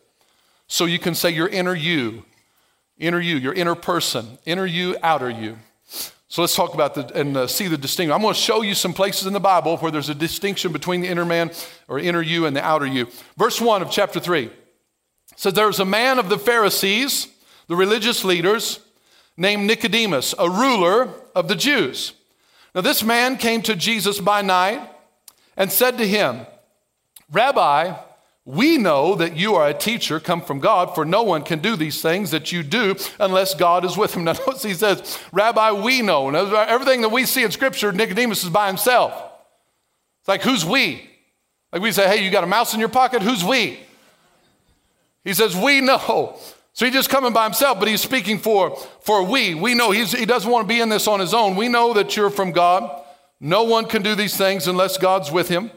So 0.68 0.86
you 0.86 1.00
can 1.00 1.16
say 1.16 1.32
your 1.32 1.48
inner 1.48 1.74
you, 1.74 2.24
inner 3.00 3.20
you, 3.20 3.38
your 3.38 3.54
inner 3.56 3.74
person, 3.74 4.38
inner 4.46 4.68
you, 4.68 4.96
outer 5.02 5.32
you. 5.32 5.58
So 6.34 6.42
let's 6.42 6.56
talk 6.56 6.74
about 6.74 6.96
the 6.96 7.12
and 7.14 7.38
uh, 7.38 7.46
see 7.46 7.68
the 7.68 7.78
distinction. 7.78 8.12
I'm 8.12 8.24
going 8.24 8.34
to 8.34 8.40
show 8.40 8.64
you 8.64 8.74
some 8.74 8.92
places 8.92 9.28
in 9.28 9.34
the 9.34 9.40
Bible 9.40 9.78
where 9.78 9.92
there's 9.92 10.10
a 10.10 10.16
distinction 10.16 10.72
between 10.72 11.02
the 11.02 11.08
inner 11.08 11.26
man 11.26 11.52
or 11.88 12.00
inner 12.00 12.24
you 12.24 12.48
and 12.48 12.56
the 12.56 12.66
outer 12.66 12.88
you. 12.88 13.08
Verse 13.38 13.62
1 13.62 13.84
of 13.84 13.92
chapter 13.92 14.20
3 14.20 14.50
says 15.36 15.54
there 15.54 15.68
was 15.68 15.80
a 15.80 15.86
man 15.86 16.18
of 16.18 16.30
the 16.30 16.40
Pharisees, 16.40 17.28
the 17.68 17.76
religious 17.76 18.24
leaders, 18.26 18.80
named 19.38 19.68
Nicodemus, 19.68 20.34
a 20.40 20.50
ruler 20.50 21.10
of 21.36 21.50
the 21.50 21.56
Jews. 21.56 22.14
Now 22.74 22.82
this 22.82 23.04
man 23.04 23.38
came 23.38 23.62
to 23.62 23.76
Jesus 23.76 24.20
by 24.20 24.42
night 24.42 24.82
and 25.56 25.72
said 25.72 26.00
to 26.00 26.08
him, 26.08 26.48
"Rabbi, 27.32 27.94
we 28.46 28.78
know 28.78 29.16
that 29.16 29.38
you 29.38 29.56
are 29.56 29.70
a 29.70 29.74
teacher 29.74 30.20
come 30.20 30.42
from 30.42 30.60
God, 30.60 30.94
for 30.94 31.06
no 31.06 31.24
one 31.24 31.44
can 31.44 31.60
do 31.60 31.78
these 31.78 32.02
things 32.02 32.32
that 32.32 32.52
you 32.52 32.62
do 32.62 32.96
unless 33.20 33.56
God 33.56 33.86
is 33.86 33.96
with 33.96 34.16
him. 34.16 34.24
Now, 34.26 34.34
notice 34.34 34.64
he 34.64 34.74
says, 34.74 35.20
Rabbi, 35.32 35.72
we 35.72 36.02
know. 36.02 36.30
Now, 36.30 36.64
everything 36.64 37.02
that 37.02 37.10
we 37.10 37.26
see 37.26 37.44
in 37.44 37.52
Scripture, 37.52 37.92
Nicodemus 37.92 38.44
is 38.44 38.50
by 38.50 38.68
himself. 38.68 39.14
It's 40.20 40.28
like, 40.28 40.42
who's 40.42 40.66
we? 40.66 41.10
Like 41.72 41.82
we 41.82 41.92
say, 41.92 42.08
hey, 42.08 42.24
you 42.24 42.32
got 42.32 42.44
a 42.44 42.48
mouse 42.48 42.74
in 42.74 42.80
your 42.80 42.90
pocket? 42.90 43.22
Who's 43.22 43.44
we? 43.44 43.80
He 45.24 45.34
says, 45.34 45.56
we 45.56 45.80
know. 45.82 46.38
So 46.74 46.86
he's 46.86 46.94
just 46.94 47.10
coming 47.10 47.34
by 47.34 47.44
himself, 47.46 47.80
but 47.80 47.88
he's 47.88 48.02
speaking 48.02 48.40
for, 48.40 48.76
for 49.02 49.24
we. 49.24 49.54
We 49.54 49.74
know 49.74 49.92
he 49.92 50.26
doesn't 50.26 50.50
want 50.50 50.68
to 50.68 50.74
be 50.74 50.82
in 50.82 50.90
this 50.90 51.08
on 51.08 51.20
his 51.20 51.34
own. 51.34 51.56
We 51.56 51.70
know 51.70 51.94
that 51.94 52.18
you're 52.18 52.30
from 52.30 52.52
God. 52.52 53.04
No 53.40 53.64
one 53.64 53.86
can 53.86 54.02
do 54.02 54.16
these 54.16 54.36
things 54.36 54.68
unless 54.68 54.98
God's 54.98 55.32
with 55.32 55.50
him. 55.50 55.72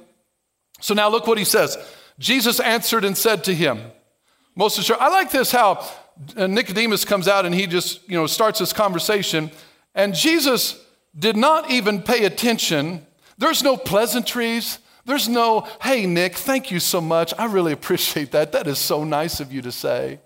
So 0.81 0.95
now 0.95 1.09
look 1.09 1.27
what 1.27 1.39
he 1.39 1.45
says. 1.45 1.77
Jesus 2.19 2.61
answered 2.61 3.05
and 3.05 3.17
said 3.17 3.45
to 3.45 3.55
him, 3.55 3.81
most 4.55 4.79
assured. 4.79 5.01
I 5.01 5.09
like 5.09 5.31
this 5.31 5.53
how 5.53 5.87
uh, 6.37 6.47
Nicodemus 6.47 7.05
comes 7.05 7.29
out 7.29 7.45
and 7.45 7.55
he 7.55 7.67
just, 7.67 8.09
you 8.09 8.17
know, 8.17 8.27
starts 8.27 8.59
this 8.59 8.73
conversation. 8.73 9.51
And 9.95 10.15
Jesus 10.15 10.83
did 11.19 11.37
not 11.37 11.71
even 11.71 12.03
pay 12.03 12.25
attention. 12.25 13.07
There's 13.39 13.63
no 13.63 13.77
pleasantries. 13.77 14.79
There's 15.05 15.29
no, 15.29 15.69
hey, 15.83 16.07
Nick, 16.07 16.37
thank 16.37 16.71
you 16.71 16.81
so 16.81 17.01
much. 17.01 17.33
I 17.39 17.45
really 17.47 17.73
appreciate 17.73 18.33
that. 18.33 18.53
That 18.53 18.67
is 18.67 18.79
so 18.79 19.05
nice 19.05 19.41
of 19.41 19.53
you 19.53 19.63
to 19.63 19.73
say. 19.73 20.21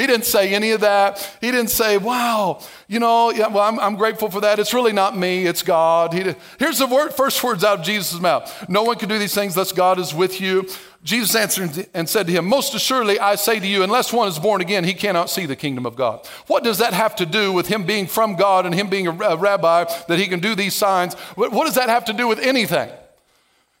He 0.00 0.06
didn't 0.06 0.24
say 0.24 0.54
any 0.54 0.70
of 0.70 0.80
that. 0.80 1.18
He 1.42 1.50
didn't 1.50 1.68
say, 1.68 1.98
wow, 1.98 2.60
you 2.88 2.98
know, 2.98 3.30
yeah, 3.32 3.48
well, 3.48 3.64
I'm, 3.64 3.78
I'm 3.78 3.96
grateful 3.96 4.30
for 4.30 4.40
that. 4.40 4.58
It's 4.58 4.72
really 4.72 4.94
not 4.94 5.14
me, 5.14 5.46
it's 5.46 5.62
God. 5.62 6.14
Here's 6.14 6.78
the 6.78 6.86
word, 6.86 7.12
first 7.12 7.44
words 7.44 7.64
out 7.64 7.80
of 7.80 7.84
Jesus' 7.84 8.18
mouth 8.18 8.66
No 8.66 8.82
one 8.82 8.96
can 8.96 9.10
do 9.10 9.18
these 9.18 9.34
things 9.34 9.54
unless 9.54 9.72
God 9.72 9.98
is 9.98 10.14
with 10.14 10.40
you. 10.40 10.66
Jesus 11.02 11.34
answered 11.34 11.88
and 11.94 12.08
said 12.08 12.26
to 12.26 12.32
him, 12.32 12.46
Most 12.46 12.74
assuredly, 12.74 13.18
I 13.18 13.36
say 13.36 13.58
to 13.58 13.66
you, 13.66 13.82
unless 13.82 14.12
one 14.12 14.28
is 14.28 14.38
born 14.38 14.60
again, 14.60 14.84
he 14.84 14.92
cannot 14.92 15.30
see 15.30 15.46
the 15.46 15.56
kingdom 15.56 15.86
of 15.86 15.96
God. 15.96 16.26
What 16.46 16.62
does 16.62 16.78
that 16.78 16.92
have 16.92 17.16
to 17.16 17.26
do 17.26 17.52
with 17.52 17.68
him 17.68 17.84
being 17.84 18.06
from 18.06 18.36
God 18.36 18.66
and 18.66 18.74
him 18.74 18.88
being 18.88 19.06
a 19.06 19.12
rabbi, 19.12 19.84
that 20.08 20.18
he 20.18 20.26
can 20.26 20.40
do 20.40 20.54
these 20.54 20.74
signs? 20.74 21.14
What 21.36 21.64
does 21.64 21.76
that 21.76 21.88
have 21.88 22.04
to 22.06 22.12
do 22.12 22.28
with 22.28 22.38
anything? 22.38 22.90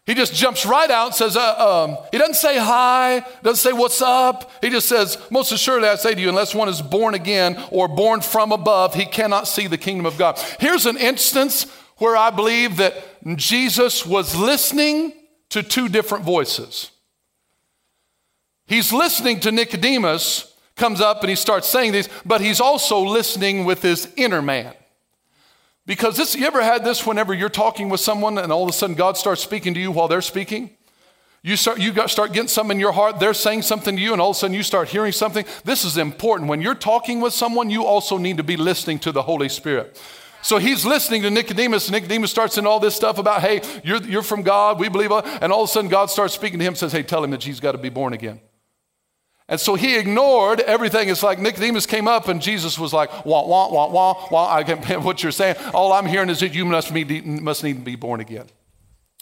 He 0.06 0.14
just 0.14 0.34
jumps 0.34 0.64
right 0.64 0.90
out 0.90 1.06
and 1.06 1.14
says, 1.14 1.36
uh, 1.36 1.84
um, 1.84 1.98
He 2.10 2.16
doesn't 2.16 2.34
say 2.34 2.58
hi, 2.58 3.24
doesn't 3.42 3.70
say 3.70 3.76
what's 3.76 4.00
up. 4.00 4.50
He 4.62 4.70
just 4.70 4.88
says, 4.88 5.18
Most 5.30 5.52
assuredly, 5.52 5.88
I 5.88 5.96
say 5.96 6.14
to 6.14 6.20
you, 6.20 6.30
unless 6.30 6.54
one 6.54 6.70
is 6.70 6.80
born 6.80 7.14
again 7.14 7.62
or 7.70 7.86
born 7.86 8.22
from 8.22 8.50
above, 8.50 8.94
he 8.94 9.04
cannot 9.04 9.46
see 9.46 9.66
the 9.66 9.78
kingdom 9.78 10.06
of 10.06 10.16
God. 10.16 10.38
Here's 10.58 10.86
an 10.86 10.96
instance 10.96 11.64
where 11.98 12.16
I 12.16 12.30
believe 12.30 12.78
that 12.78 12.94
Jesus 13.36 14.06
was 14.06 14.34
listening 14.34 15.12
to 15.50 15.62
two 15.62 15.90
different 15.90 16.24
voices. 16.24 16.90
He's 18.70 18.92
listening 18.92 19.40
to 19.40 19.50
Nicodemus, 19.50 20.54
comes 20.76 21.00
up 21.00 21.22
and 21.22 21.28
he 21.28 21.34
starts 21.34 21.68
saying 21.68 21.90
these, 21.90 22.08
but 22.24 22.40
he's 22.40 22.60
also 22.60 23.00
listening 23.00 23.64
with 23.64 23.82
his 23.82 24.08
inner 24.16 24.40
man. 24.40 24.72
Because 25.86 26.16
this, 26.16 26.36
you 26.36 26.46
ever 26.46 26.62
had 26.62 26.84
this 26.84 27.04
whenever 27.04 27.34
you're 27.34 27.48
talking 27.48 27.88
with 27.88 27.98
someone 27.98 28.38
and 28.38 28.52
all 28.52 28.62
of 28.62 28.68
a 28.68 28.72
sudden 28.72 28.94
God 28.94 29.16
starts 29.16 29.42
speaking 29.42 29.74
to 29.74 29.80
you 29.80 29.90
while 29.90 30.06
they're 30.06 30.22
speaking? 30.22 30.70
You 31.42 31.56
start, 31.56 31.80
you 31.80 31.92
got, 31.92 32.10
start 32.10 32.32
getting 32.32 32.46
something 32.46 32.76
in 32.76 32.80
your 32.80 32.92
heart, 32.92 33.18
they're 33.18 33.34
saying 33.34 33.62
something 33.62 33.96
to 33.96 34.00
you, 34.00 34.12
and 34.12 34.20
all 34.20 34.30
of 34.30 34.36
a 34.36 34.38
sudden 34.38 34.54
you 34.54 34.62
start 34.62 34.88
hearing 34.88 35.10
something. 35.10 35.44
This 35.64 35.84
is 35.84 35.96
important. 35.96 36.48
When 36.48 36.62
you're 36.62 36.76
talking 36.76 37.20
with 37.20 37.32
someone, 37.32 37.70
you 37.70 37.84
also 37.84 38.18
need 38.18 38.36
to 38.36 38.44
be 38.44 38.56
listening 38.56 39.00
to 39.00 39.10
the 39.10 39.22
Holy 39.22 39.48
Spirit. 39.48 40.00
So 40.42 40.58
he's 40.58 40.86
listening 40.86 41.22
to 41.22 41.30
Nicodemus, 41.30 41.88
and 41.88 41.94
Nicodemus 41.94 42.30
starts 42.30 42.56
in 42.56 42.68
all 42.68 42.78
this 42.78 42.94
stuff 42.94 43.18
about, 43.18 43.40
hey, 43.40 43.62
you're, 43.82 44.02
you're 44.04 44.22
from 44.22 44.42
God, 44.42 44.78
we 44.78 44.88
believe, 44.88 45.10
and 45.10 45.52
all 45.52 45.64
of 45.64 45.70
a 45.70 45.72
sudden 45.72 45.90
God 45.90 46.08
starts 46.08 46.34
speaking 46.34 46.60
to 46.60 46.64
him, 46.64 46.76
says, 46.76 46.92
hey, 46.92 47.02
tell 47.02 47.24
him 47.24 47.32
that 47.32 47.42
he's 47.42 47.58
got 47.58 47.72
to 47.72 47.78
be 47.78 47.88
born 47.88 48.12
again. 48.12 48.40
And 49.50 49.60
so 49.60 49.74
he 49.74 49.98
ignored 49.98 50.60
everything. 50.60 51.08
It's 51.08 51.24
like 51.24 51.40
Nicodemus 51.40 51.84
came 51.84 52.06
up 52.06 52.28
and 52.28 52.40
Jesus 52.40 52.78
was 52.78 52.92
like, 52.92 53.26
wah, 53.26 53.44
wah, 53.44 53.68
wah, 53.68 53.90
wah, 53.90 54.28
wah. 54.30 54.54
I 54.54 54.62
can't 54.62 55.02
what 55.02 55.24
you're 55.24 55.32
saying. 55.32 55.56
All 55.74 55.92
I'm 55.92 56.06
hearing 56.06 56.30
is 56.30 56.38
that 56.40 56.54
you 56.54 56.64
must, 56.64 56.94
be, 56.94 57.20
must 57.20 57.64
need 57.64 57.74
to 57.74 57.80
be 57.80 57.96
born 57.96 58.20
again. 58.20 58.46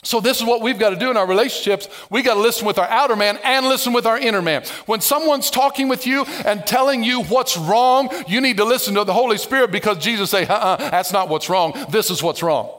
So 0.04 0.20
this 0.20 0.38
is 0.38 0.46
what 0.46 0.60
we've 0.60 0.78
got 0.78 0.90
to 0.90 0.96
do 0.96 1.10
in 1.10 1.16
our 1.16 1.26
relationships. 1.26 1.88
We 2.10 2.22
got 2.22 2.34
to 2.34 2.40
listen 2.40 2.66
with 2.66 2.78
our 2.78 2.86
outer 2.86 3.16
man 3.16 3.38
and 3.42 3.66
listen 3.66 3.92
with 3.92 4.06
our 4.06 4.18
inner 4.18 4.42
man. 4.42 4.64
When 4.86 5.00
someone's 5.00 5.50
talking 5.50 5.88
with 5.88 6.06
you 6.06 6.24
and 6.44 6.64
telling 6.64 7.02
you 7.02 7.22
what's 7.24 7.56
wrong, 7.56 8.10
you 8.28 8.40
need 8.40 8.58
to 8.58 8.64
listen 8.64 8.94
to 8.94 9.04
the 9.04 9.14
Holy 9.14 9.38
Spirit 9.38 9.72
because 9.72 9.98
Jesus 9.98 10.30
say, 10.30 10.46
uh-uh, 10.46 10.76
that's 10.90 11.12
not 11.12 11.28
what's 11.28 11.48
wrong. 11.48 11.72
This 11.88 12.10
is 12.10 12.22
what's 12.22 12.42
wrong. 12.42 12.70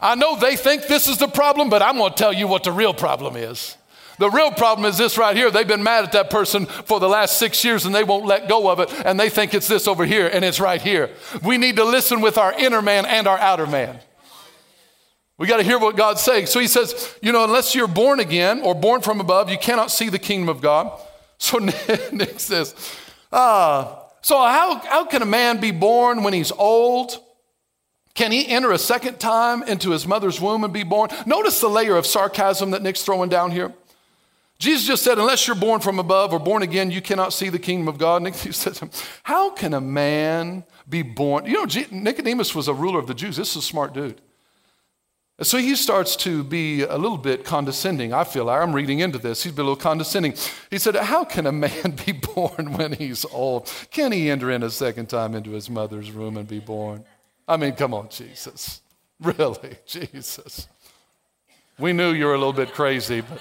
I 0.00 0.16
know 0.16 0.38
they 0.38 0.56
think 0.56 0.88
this 0.88 1.06
is 1.06 1.18
the 1.18 1.28
problem, 1.28 1.70
but 1.70 1.80
I'm 1.80 1.96
going 1.96 2.10
to 2.10 2.18
tell 2.18 2.32
you 2.32 2.48
what 2.48 2.64
the 2.64 2.72
real 2.72 2.92
problem 2.92 3.36
is. 3.36 3.76
The 4.18 4.30
real 4.30 4.50
problem 4.50 4.86
is 4.86 4.98
this 4.98 5.18
right 5.18 5.36
here. 5.36 5.50
They've 5.50 5.66
been 5.66 5.82
mad 5.82 6.04
at 6.04 6.12
that 6.12 6.30
person 6.30 6.66
for 6.66 7.00
the 7.00 7.08
last 7.08 7.38
six 7.38 7.64
years 7.64 7.86
and 7.86 7.94
they 7.94 8.04
won't 8.04 8.26
let 8.26 8.48
go 8.48 8.70
of 8.70 8.80
it, 8.80 8.92
and 9.04 9.18
they 9.18 9.28
think 9.28 9.54
it's 9.54 9.68
this 9.68 9.88
over 9.88 10.04
here, 10.04 10.28
and 10.28 10.44
it's 10.44 10.60
right 10.60 10.80
here. 10.80 11.10
We 11.42 11.58
need 11.58 11.76
to 11.76 11.84
listen 11.84 12.20
with 12.20 12.38
our 12.38 12.52
inner 12.52 12.82
man 12.82 13.06
and 13.06 13.26
our 13.26 13.38
outer 13.38 13.66
man. 13.66 13.98
We 15.38 15.48
got 15.48 15.56
to 15.56 15.62
hear 15.64 15.78
what 15.78 15.96
God's 15.96 16.20
saying. 16.20 16.46
So 16.46 16.60
he 16.60 16.68
says, 16.68 17.16
you 17.20 17.32
know, 17.32 17.42
unless 17.42 17.74
you're 17.74 17.88
born 17.88 18.20
again 18.20 18.60
or 18.60 18.74
born 18.74 19.00
from 19.00 19.18
above, 19.18 19.50
you 19.50 19.58
cannot 19.58 19.90
see 19.90 20.08
the 20.08 20.18
kingdom 20.18 20.48
of 20.48 20.60
God. 20.60 20.90
So 21.42 21.58
Nick 22.12 22.38
says, 22.38 22.72
ah, 23.32 24.02
so 24.20 24.36
how, 24.36 24.78
how 24.78 25.04
can 25.04 25.22
a 25.22 25.26
man 25.26 25.60
be 25.60 25.72
born 25.72 26.22
when 26.22 26.32
he's 26.32 26.52
old? 26.52 27.18
Can 28.14 28.30
he 28.30 28.46
enter 28.46 28.70
a 28.70 28.78
second 28.78 29.18
time 29.18 29.64
into 29.64 29.90
his 29.90 30.06
mother's 30.06 30.40
womb 30.40 30.62
and 30.62 30.72
be 30.72 30.84
born? 30.84 31.10
Notice 31.26 31.60
the 31.60 31.68
layer 31.68 31.96
of 31.96 32.06
sarcasm 32.06 32.70
that 32.70 32.82
Nick's 32.82 33.02
throwing 33.02 33.28
down 33.28 33.50
here. 33.50 33.72
Jesus 34.62 34.86
just 34.86 35.02
said, 35.02 35.18
unless 35.18 35.48
you're 35.48 35.56
born 35.56 35.80
from 35.80 35.98
above 35.98 36.32
or 36.32 36.38
born 36.38 36.62
again, 36.62 36.92
you 36.92 37.02
cannot 37.02 37.32
see 37.32 37.48
the 37.48 37.58
kingdom 37.58 37.88
of 37.88 37.98
God. 37.98 38.22
And 38.22 38.32
he 38.32 38.52
says, 38.52 38.80
how 39.24 39.50
can 39.50 39.74
a 39.74 39.80
man 39.80 40.62
be 40.88 41.02
born? 41.02 41.46
You 41.46 41.54
know, 41.54 41.82
Nicodemus 41.90 42.54
was 42.54 42.68
a 42.68 42.72
ruler 42.72 43.00
of 43.00 43.08
the 43.08 43.14
Jews. 43.14 43.36
This 43.36 43.50
is 43.50 43.56
a 43.56 43.62
smart 43.62 43.92
dude. 43.92 44.20
So 45.40 45.58
he 45.58 45.74
starts 45.74 46.14
to 46.16 46.44
be 46.44 46.82
a 46.82 46.96
little 46.96 47.18
bit 47.18 47.44
condescending. 47.44 48.12
I 48.12 48.22
feel 48.22 48.44
like 48.44 48.62
I'm 48.62 48.72
reading 48.72 49.00
into 49.00 49.18
this. 49.18 49.42
He's 49.42 49.52
a 49.52 49.56
little 49.56 49.74
condescending. 49.74 50.34
He 50.70 50.78
said, 50.78 50.94
How 50.94 51.24
can 51.24 51.48
a 51.48 51.50
man 51.50 51.98
be 52.06 52.12
born 52.12 52.74
when 52.74 52.92
he's 52.92 53.24
old? 53.24 53.68
Can 53.90 54.12
he 54.12 54.30
enter 54.30 54.48
in 54.52 54.62
a 54.62 54.70
second 54.70 55.08
time 55.08 55.34
into 55.34 55.50
his 55.50 55.68
mother's 55.68 56.12
room 56.12 56.36
and 56.36 56.46
be 56.46 56.60
born? 56.60 57.04
I 57.48 57.56
mean, 57.56 57.72
come 57.72 57.94
on, 57.94 58.10
Jesus. 58.10 58.80
Really, 59.20 59.76
Jesus. 59.86 60.66
We 61.78 61.92
knew 61.92 62.10
you 62.10 62.26
were 62.26 62.34
a 62.34 62.38
little 62.38 62.52
bit 62.52 62.74
crazy, 62.74 63.20
but 63.20 63.40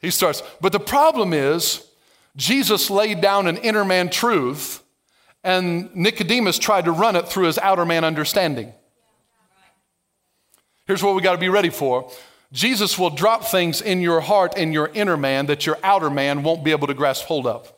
he 0.00 0.10
starts, 0.10 0.42
but 0.60 0.72
the 0.72 0.80
problem 0.80 1.32
is, 1.32 1.86
Jesus 2.36 2.90
laid 2.90 3.20
down 3.20 3.46
an 3.46 3.56
inner 3.58 3.84
man 3.84 4.10
truth, 4.10 4.82
and 5.42 5.94
Nicodemus 5.94 6.58
tried 6.58 6.84
to 6.84 6.92
run 6.92 7.16
it 7.16 7.28
through 7.28 7.46
his 7.46 7.58
outer 7.58 7.86
man 7.86 8.04
understanding. 8.04 8.72
Here's 10.86 11.02
what 11.02 11.14
we 11.14 11.22
got 11.22 11.32
to 11.32 11.38
be 11.38 11.48
ready 11.48 11.70
for 11.70 12.10
Jesus 12.52 12.98
will 12.98 13.10
drop 13.10 13.44
things 13.44 13.80
in 13.80 14.00
your 14.00 14.20
heart 14.20 14.54
and 14.56 14.72
your 14.72 14.88
inner 14.94 15.16
man 15.16 15.46
that 15.46 15.66
your 15.66 15.78
outer 15.82 16.10
man 16.10 16.42
won't 16.42 16.64
be 16.64 16.70
able 16.70 16.86
to 16.86 16.94
grasp 16.94 17.24
hold 17.24 17.46
of. 17.46 17.72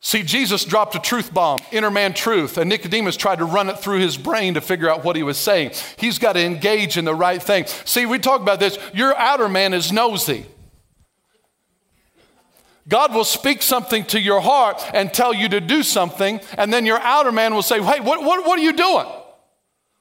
See, 0.00 0.22
Jesus 0.22 0.64
dropped 0.64 0.94
a 0.94 1.00
truth 1.00 1.32
bomb, 1.32 1.58
inner 1.72 1.90
man 1.90 2.12
truth, 2.12 2.58
and 2.58 2.68
Nicodemus 2.68 3.16
tried 3.16 3.38
to 3.38 3.44
run 3.44 3.68
it 3.68 3.78
through 3.78 3.98
his 3.98 4.16
brain 4.16 4.54
to 4.54 4.60
figure 4.60 4.90
out 4.90 5.02
what 5.02 5.16
he 5.16 5.22
was 5.22 5.38
saying. 5.38 5.72
He's 5.96 6.18
got 6.18 6.34
to 6.34 6.44
engage 6.44 6.96
in 6.96 7.04
the 7.04 7.14
right 7.14 7.42
thing. 7.42 7.66
See, 7.66 8.06
we 8.06 8.18
talk 8.18 8.40
about 8.40 8.60
this. 8.60 8.78
Your 8.94 9.16
outer 9.16 9.48
man 9.48 9.74
is 9.74 9.90
nosy. 9.90 10.46
God 12.88 13.14
will 13.14 13.24
speak 13.24 13.62
something 13.62 14.04
to 14.06 14.20
your 14.20 14.40
heart 14.40 14.82
and 14.94 15.12
tell 15.12 15.34
you 15.34 15.48
to 15.48 15.60
do 15.60 15.82
something, 15.82 16.40
and 16.56 16.72
then 16.72 16.86
your 16.86 17.00
outer 17.00 17.32
man 17.32 17.54
will 17.54 17.62
say, 17.62 17.82
Hey, 17.82 18.00
what, 18.00 18.22
what, 18.22 18.46
what 18.46 18.58
are 18.58 18.62
you 18.62 18.72
doing? 18.72 19.06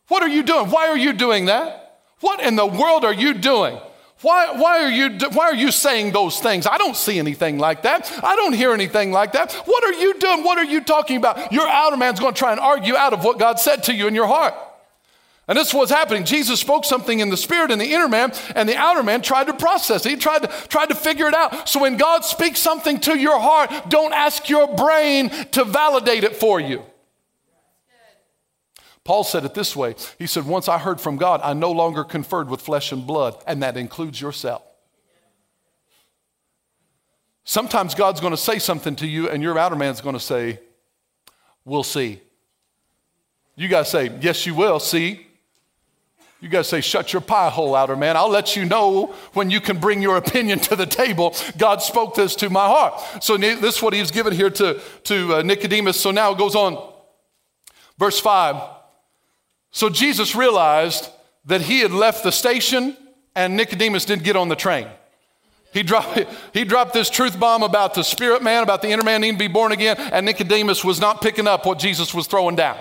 What 0.08 0.22
are 0.22 0.30
you 0.30 0.44
doing? 0.44 0.70
Why 0.70 0.89
are 0.89 0.98
you 0.98 1.13
doing 1.13 1.46
that? 1.46 2.01
What 2.20 2.42
in 2.42 2.56
the 2.56 2.65
world 2.65 3.04
are 3.04 3.13
you 3.13 3.34
doing? 3.34 3.80
Why, 4.22 4.58
why, 4.58 4.82
are 4.84 4.89
you, 4.89 5.18
why 5.34 5.46
are 5.46 5.56
you 5.56 5.72
saying 5.72 6.13
those 6.13 6.39
things? 6.39 6.65
I 6.65 6.77
don't 6.77 6.96
see 6.96 7.20
anything 7.20 7.58
like 7.58 7.84
that. 7.84 8.12
I 8.24 8.36
don't 8.36 8.54
hear 8.54 8.72
anything 8.72 9.12
like 9.12 9.34
that. 9.34 9.51
What 9.65 9.84
are 9.84 9.94
you 9.94 10.18
doing? 10.20 10.44
What 10.44 10.58
are 10.58 10.63
you 10.63 10.82
talking 10.82 11.18
about? 11.18 11.51
Your 11.51 11.68
outer 11.68 11.98
man's 11.98 12.20
going 12.20 12.34
to 12.34 12.38
try 12.38 12.51
and 12.51 12.60
argue 12.60 12.96
out 12.96 13.13
of 13.13 13.24
what 13.24 13.39
God 13.39 13.60
said 13.60 13.84
to 13.84 13.94
you 13.94 14.08
in 14.08 14.15
your 14.15 14.27
heart. 14.27 14.54
And 15.48 15.58
this 15.58 15.70
is 15.70 15.74
what's 15.75 15.92
happening. 15.92 16.25
Jesus 16.25 16.60
spoke 16.60 16.86
something 16.86 17.20
in 17.20 17.30
the 17.30 17.38
spirit 17.38 17.70
in 17.70 17.78
the 17.78 17.94
inner 17.94 18.08
man, 18.08 18.34
and 18.56 18.68
the 18.68 18.75
outer 18.75 19.04
man 19.04 19.22
tried 19.22 19.46
to 19.46 19.54
process 19.54 20.06
it. 20.06 20.10
He 20.10 20.16
tried 20.16 20.42
to, 20.42 20.48
tried 20.70 20.90
to 20.90 20.96
figure 20.96 21.28
it 21.28 21.36
out. 21.36 21.70
So 21.70 21.82
when 21.82 21.98
God 21.98 22.25
speaks 22.25 22.60
something 22.60 23.00
to 23.02 23.18
your 23.18 23.40
heart, 23.40 23.72
don't 23.90 24.14
ask 24.14 24.50
your 24.50 24.75
brain 24.75 25.30
to 25.52 25.64
validate 25.64 26.24
it 26.24 26.36
for 26.36 26.60
you. 26.60 26.84
Paul 29.04 29.24
said 29.24 29.46
it 29.46 29.54
this 29.54 29.75
way 29.75 29.96
He 30.18 30.25
said, 30.25 30.46
Once 30.46 30.68
I 30.68 30.80
heard 30.80 31.00
from 31.00 31.16
God, 31.18 31.40
I 31.44 31.54
no 31.54 31.72
longer 31.72 32.04
conferred 32.04 32.50
with 32.50 32.62
flesh 32.62 32.92
and 32.92 33.06
blood, 33.06 33.42
and 33.46 33.62
that 33.62 33.78
includes 33.78 34.20
yourself. 34.20 34.64
Sometimes 37.44 37.94
God's 37.94 38.20
going 38.20 38.34
to 38.34 38.38
say 38.38 38.58
something 38.58 38.96
to 38.96 39.06
you, 39.06 39.30
and 39.30 39.44
your 39.44 39.58
outer 39.60 39.75
man's 39.75 40.02
going 40.02 40.16
to 40.16 40.20
say, 40.20 40.60
We'll 41.64 41.84
see. 41.84 42.20
You 43.56 43.68
got 43.68 43.86
to 43.86 43.92
say, 43.92 44.18
Yes, 44.20 44.48
you 44.48 44.56
will 44.56 44.80
see. 44.80 45.25
You 46.46 46.52
got 46.52 46.60
to 46.60 46.64
say, 46.64 46.80
shut 46.80 47.12
your 47.12 47.24
pie 47.24 47.50
hole, 47.50 47.74
outer 47.74 47.96
man. 47.96 48.16
I'll 48.16 48.30
let 48.30 48.56
you 48.56 48.66
know 48.66 49.16
when 49.34 49.50
you 49.50 49.60
can 49.60 49.80
bring 49.80 50.04
your 50.04 50.16
opinion 50.16 50.60
to 50.60 50.75
the 50.75 50.86
table. 50.86 51.36
God 51.58 51.82
spoke 51.82 52.14
this 52.14 52.36
to 52.36 52.52
my 52.52 52.68
heart. 52.68 53.24
So, 53.24 53.36
this 53.36 53.78
is 53.78 53.82
what 53.82 53.96
he's 53.96 54.12
given 54.12 54.32
here 54.32 54.52
to, 54.52 54.80
to 55.06 55.38
uh, 55.38 55.42
Nicodemus. 55.42 56.00
So 56.00 56.12
now 56.12 56.34
it 56.34 56.38
goes 56.38 56.54
on. 56.54 56.88
Verse 57.98 58.20
5. 58.20 58.62
So, 59.72 59.90
Jesus 59.90 60.36
realized 60.36 61.10
that 61.46 61.62
he 61.62 61.80
had 61.80 61.90
left 61.90 62.24
the 62.24 62.32
station 62.32 62.96
and 63.34 63.58
Nicodemus 63.58 64.06
didn't 64.06 64.24
get 64.24 64.36
on 64.36 64.48
the 64.48 64.56
train. 64.56 64.88
He 65.74 65.82
dropped, 65.82 66.28
he 66.54 66.64
dropped 66.64 66.94
this 66.94 67.10
truth 67.10 67.40
bomb 67.40 67.64
about 67.64 67.96
the 67.96 68.04
spirit 68.04 68.44
man, 68.44 68.62
about 68.62 68.84
the 68.84 68.90
inner 68.90 69.04
man 69.04 69.22
needing 69.22 69.40
to 69.40 69.44
be 69.44 69.52
born 69.52 69.72
again, 69.72 69.98
and 69.98 70.28
Nicodemus 70.28 70.86
was 70.86 71.02
not 71.02 71.24
picking 71.24 71.48
up 71.48 71.66
what 71.66 71.80
Jesus 71.80 72.14
was 72.14 72.28
throwing 72.28 72.56
down. 72.56 72.78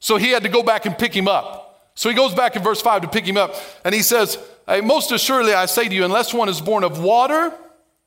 So 0.00 0.16
he 0.16 0.30
had 0.30 0.42
to 0.42 0.48
go 0.48 0.64
back 0.64 0.84
and 0.84 0.98
pick 0.98 1.14
him 1.14 1.28
up. 1.28 1.68
So 2.00 2.08
he 2.08 2.14
goes 2.14 2.32
back 2.32 2.56
in 2.56 2.62
verse 2.62 2.80
5 2.80 3.02
to 3.02 3.08
pick 3.08 3.26
him 3.26 3.36
up, 3.36 3.54
and 3.84 3.94
he 3.94 4.00
says, 4.00 4.38
hey, 4.66 4.80
Most 4.80 5.12
assuredly 5.12 5.52
I 5.52 5.66
say 5.66 5.86
to 5.86 5.94
you, 5.94 6.02
unless 6.06 6.32
one 6.32 6.48
is 6.48 6.58
born 6.58 6.82
of 6.82 6.98
water, 6.98 7.52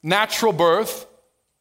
natural 0.01 0.51
birth, 0.51 1.05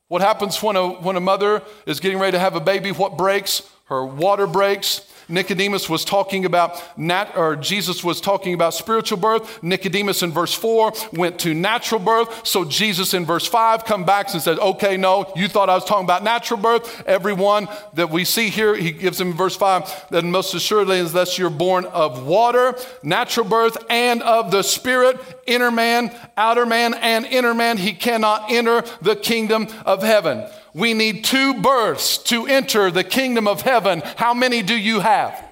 what 0.08 0.22
happens 0.22 0.62
when 0.62 0.74
a, 0.76 0.88
when 0.88 1.16
a 1.16 1.20
mother 1.20 1.60
is 1.84 2.00
getting 2.00 2.18
ready 2.18 2.32
to 2.32 2.38
have 2.38 2.56
a 2.56 2.60
baby? 2.60 2.90
What 2.90 3.18
breaks? 3.18 3.60
Her 3.84 4.06
water 4.06 4.46
breaks. 4.46 5.02
Nicodemus 5.32 5.88
was 5.88 6.04
talking 6.04 6.44
about 6.44 6.80
nat, 6.98 7.32
or 7.36 7.56
Jesus 7.56 8.04
was 8.04 8.20
talking 8.20 8.54
about 8.54 8.74
spiritual 8.74 9.18
birth. 9.18 9.62
Nicodemus 9.62 10.22
in 10.22 10.30
verse 10.30 10.52
4 10.54 10.92
went 11.12 11.38
to 11.40 11.54
natural 11.54 12.00
birth. 12.00 12.46
So 12.46 12.64
Jesus 12.64 13.14
in 13.14 13.24
verse 13.24 13.46
5 13.46 13.84
come 13.84 14.04
back 14.04 14.32
and 14.32 14.42
said, 14.42 14.58
Okay, 14.58 14.96
no, 14.96 15.32
you 15.34 15.48
thought 15.48 15.70
I 15.70 15.74
was 15.74 15.84
talking 15.84 16.04
about 16.04 16.22
natural 16.22 16.60
birth. 16.60 17.02
Everyone 17.06 17.68
that 17.94 18.10
we 18.10 18.24
see 18.24 18.50
here, 18.50 18.74
he 18.74 18.92
gives 18.92 19.20
him 19.20 19.32
verse 19.32 19.56
5 19.56 20.10
that 20.10 20.24
most 20.24 20.54
assuredly, 20.54 21.00
unless 21.00 21.38
you're 21.38 21.50
born 21.50 21.86
of 21.86 22.24
water, 22.26 22.76
natural 23.02 23.46
birth, 23.46 23.76
and 23.88 24.22
of 24.22 24.50
the 24.50 24.62
Spirit, 24.62 25.18
inner 25.46 25.70
man, 25.70 26.14
outer 26.36 26.66
man, 26.66 26.94
and 26.94 27.24
inner 27.24 27.54
man, 27.54 27.78
he 27.78 27.92
cannot 27.92 28.50
enter 28.50 28.82
the 29.00 29.16
kingdom 29.16 29.66
of 29.86 30.02
heaven. 30.02 30.46
We 30.74 30.94
need 30.94 31.24
two 31.24 31.60
births 31.60 32.18
to 32.24 32.46
enter 32.46 32.90
the 32.90 33.04
kingdom 33.04 33.46
of 33.46 33.62
heaven. 33.62 34.02
How 34.16 34.32
many 34.32 34.62
do 34.62 34.74
you 34.74 35.00
have? 35.00 35.42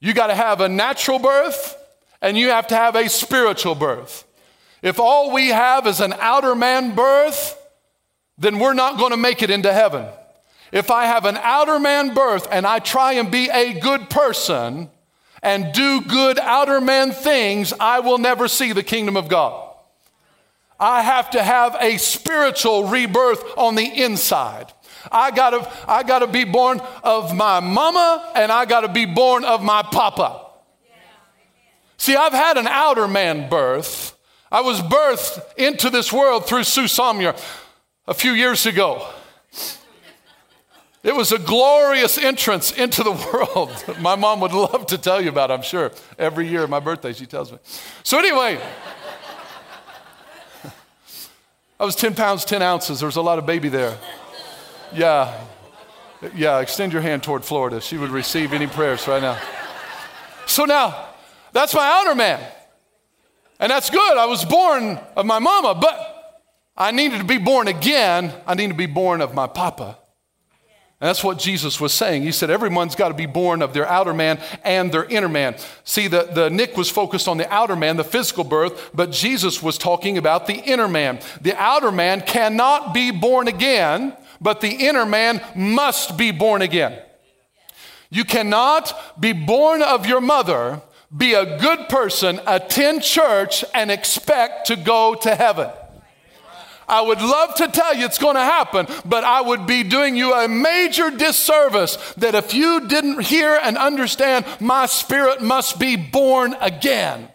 You 0.00 0.12
got 0.12 0.28
to 0.28 0.34
have 0.34 0.60
a 0.60 0.68
natural 0.68 1.18
birth 1.18 1.76
and 2.20 2.36
you 2.36 2.50
have 2.50 2.66
to 2.68 2.76
have 2.76 2.96
a 2.96 3.08
spiritual 3.08 3.74
birth. 3.74 4.24
If 4.82 5.00
all 5.00 5.32
we 5.32 5.48
have 5.48 5.86
is 5.86 6.00
an 6.00 6.14
outer 6.18 6.54
man 6.54 6.94
birth, 6.94 7.56
then 8.38 8.58
we're 8.58 8.74
not 8.74 8.98
going 8.98 9.12
to 9.12 9.16
make 9.16 9.42
it 9.42 9.50
into 9.50 9.72
heaven. 9.72 10.06
If 10.72 10.90
I 10.90 11.06
have 11.06 11.24
an 11.24 11.36
outer 11.38 11.78
man 11.78 12.12
birth 12.12 12.48
and 12.50 12.66
I 12.66 12.80
try 12.80 13.14
and 13.14 13.30
be 13.30 13.48
a 13.48 13.78
good 13.80 14.10
person 14.10 14.90
and 15.42 15.72
do 15.72 16.00
good 16.02 16.38
outer 16.38 16.80
man 16.80 17.12
things, 17.12 17.72
I 17.78 18.00
will 18.00 18.18
never 18.18 18.48
see 18.48 18.72
the 18.72 18.82
kingdom 18.82 19.16
of 19.16 19.28
God. 19.28 19.65
I 20.78 21.02
have 21.02 21.30
to 21.30 21.42
have 21.42 21.76
a 21.80 21.96
spiritual 21.96 22.88
rebirth 22.88 23.42
on 23.56 23.74
the 23.74 23.84
inside. 23.84 24.72
I 25.10 25.30
gotta, 25.30 25.70
I 25.88 26.02
gotta 26.02 26.26
be 26.26 26.44
born 26.44 26.80
of 27.02 27.34
my 27.34 27.60
mama 27.60 28.32
and 28.34 28.50
I 28.50 28.64
gotta 28.64 28.88
be 28.88 29.06
born 29.06 29.44
of 29.44 29.62
my 29.62 29.82
papa. 29.82 30.42
See, 31.96 32.14
I've 32.14 32.32
had 32.32 32.58
an 32.58 32.66
outer 32.66 33.08
man 33.08 33.48
birth. 33.48 34.16
I 34.50 34.60
was 34.60 34.80
birthed 34.80 35.40
into 35.56 35.90
this 35.90 36.12
world 36.12 36.46
through 36.46 36.64
Sue 36.64 36.86
a 38.06 38.14
few 38.14 38.32
years 38.32 38.66
ago. 38.66 39.08
It 41.02 41.14
was 41.14 41.30
a 41.30 41.38
glorious 41.38 42.18
entrance 42.18 42.72
into 42.72 43.04
the 43.04 43.12
world. 43.32 44.00
My 44.00 44.16
mom 44.16 44.40
would 44.40 44.52
love 44.52 44.86
to 44.86 44.98
tell 44.98 45.22
you 45.22 45.28
about, 45.28 45.50
I'm 45.50 45.62
sure. 45.62 45.92
Every 46.18 46.48
year, 46.48 46.66
my 46.66 46.80
birthday, 46.80 47.12
she 47.12 47.26
tells 47.26 47.52
me. 47.52 47.58
So, 48.02 48.18
anyway. 48.18 48.60
I 51.78 51.84
was 51.84 51.94
10 51.94 52.14
pounds, 52.14 52.44
10 52.44 52.62
ounces. 52.62 53.00
There 53.00 53.06
was 53.06 53.16
a 53.16 53.22
lot 53.22 53.38
of 53.38 53.46
baby 53.46 53.68
there. 53.68 53.98
Yeah. 54.94 55.44
Yeah, 56.34 56.60
extend 56.60 56.92
your 56.92 57.02
hand 57.02 57.22
toward 57.22 57.44
Florida. 57.44 57.80
She 57.80 57.98
would 57.98 58.10
receive 58.10 58.52
any 58.52 58.66
prayers 58.66 59.06
right 59.06 59.20
now. 59.20 59.38
So 60.46 60.64
now, 60.64 61.08
that's 61.52 61.74
my 61.74 61.86
outer 61.86 62.14
man. 62.14 62.40
And 63.60 63.70
that's 63.70 63.90
good. 63.90 64.16
I 64.16 64.26
was 64.26 64.44
born 64.44 64.98
of 65.16 65.26
my 65.26 65.38
mama, 65.38 65.74
but 65.74 66.44
I 66.76 66.90
needed 66.90 67.18
to 67.18 67.24
be 67.24 67.38
born 67.38 67.68
again. 67.68 68.32
I 68.46 68.54
need 68.54 68.68
to 68.68 68.74
be 68.74 68.86
born 68.86 69.20
of 69.20 69.34
my 69.34 69.46
papa. 69.46 69.98
And 70.98 71.08
that's 71.08 71.22
what 71.22 71.38
Jesus 71.38 71.78
was 71.78 71.92
saying. 71.92 72.22
He 72.22 72.32
said, 72.32 72.48
Everyone's 72.48 72.94
got 72.94 73.08
to 73.08 73.14
be 73.14 73.26
born 73.26 73.60
of 73.60 73.74
their 73.74 73.86
outer 73.86 74.14
man 74.14 74.40
and 74.64 74.90
their 74.90 75.04
inner 75.04 75.28
man. 75.28 75.56
See, 75.84 76.08
the, 76.08 76.22
the 76.22 76.48
Nick 76.48 76.74
was 76.76 76.88
focused 76.88 77.28
on 77.28 77.36
the 77.36 77.52
outer 77.52 77.76
man, 77.76 77.98
the 77.98 78.04
physical 78.04 78.44
birth, 78.44 78.90
but 78.94 79.12
Jesus 79.12 79.62
was 79.62 79.76
talking 79.76 80.16
about 80.16 80.46
the 80.46 80.54
inner 80.54 80.88
man. 80.88 81.20
The 81.42 81.54
outer 81.54 81.92
man 81.92 82.22
cannot 82.22 82.94
be 82.94 83.10
born 83.10 83.46
again, 83.46 84.16
but 84.40 84.62
the 84.62 84.70
inner 84.70 85.04
man 85.04 85.42
must 85.54 86.16
be 86.16 86.30
born 86.30 86.62
again. 86.62 86.98
You 88.08 88.24
cannot 88.24 89.20
be 89.20 89.34
born 89.34 89.82
of 89.82 90.06
your 90.06 90.22
mother, 90.22 90.80
be 91.14 91.34
a 91.34 91.58
good 91.58 91.90
person, 91.90 92.40
attend 92.46 93.02
church, 93.02 93.64
and 93.74 93.90
expect 93.90 94.68
to 94.68 94.76
go 94.76 95.14
to 95.14 95.34
heaven. 95.34 95.68
I 96.88 97.00
would 97.02 97.20
love 97.20 97.54
to 97.56 97.68
tell 97.68 97.94
you 97.94 98.04
it's 98.04 98.18
going 98.18 98.36
to 98.36 98.40
happen, 98.40 98.86
but 99.04 99.24
I 99.24 99.40
would 99.40 99.66
be 99.66 99.82
doing 99.82 100.16
you 100.16 100.32
a 100.34 100.48
major 100.48 101.10
disservice 101.10 101.96
that 102.14 102.34
if 102.34 102.54
you 102.54 102.86
didn't 102.86 103.22
hear 103.22 103.58
and 103.62 103.76
understand, 103.76 104.46
my 104.60 104.86
spirit 104.86 105.42
must 105.42 105.78
be 105.78 105.96
born 105.96 106.54
again. 106.60 107.28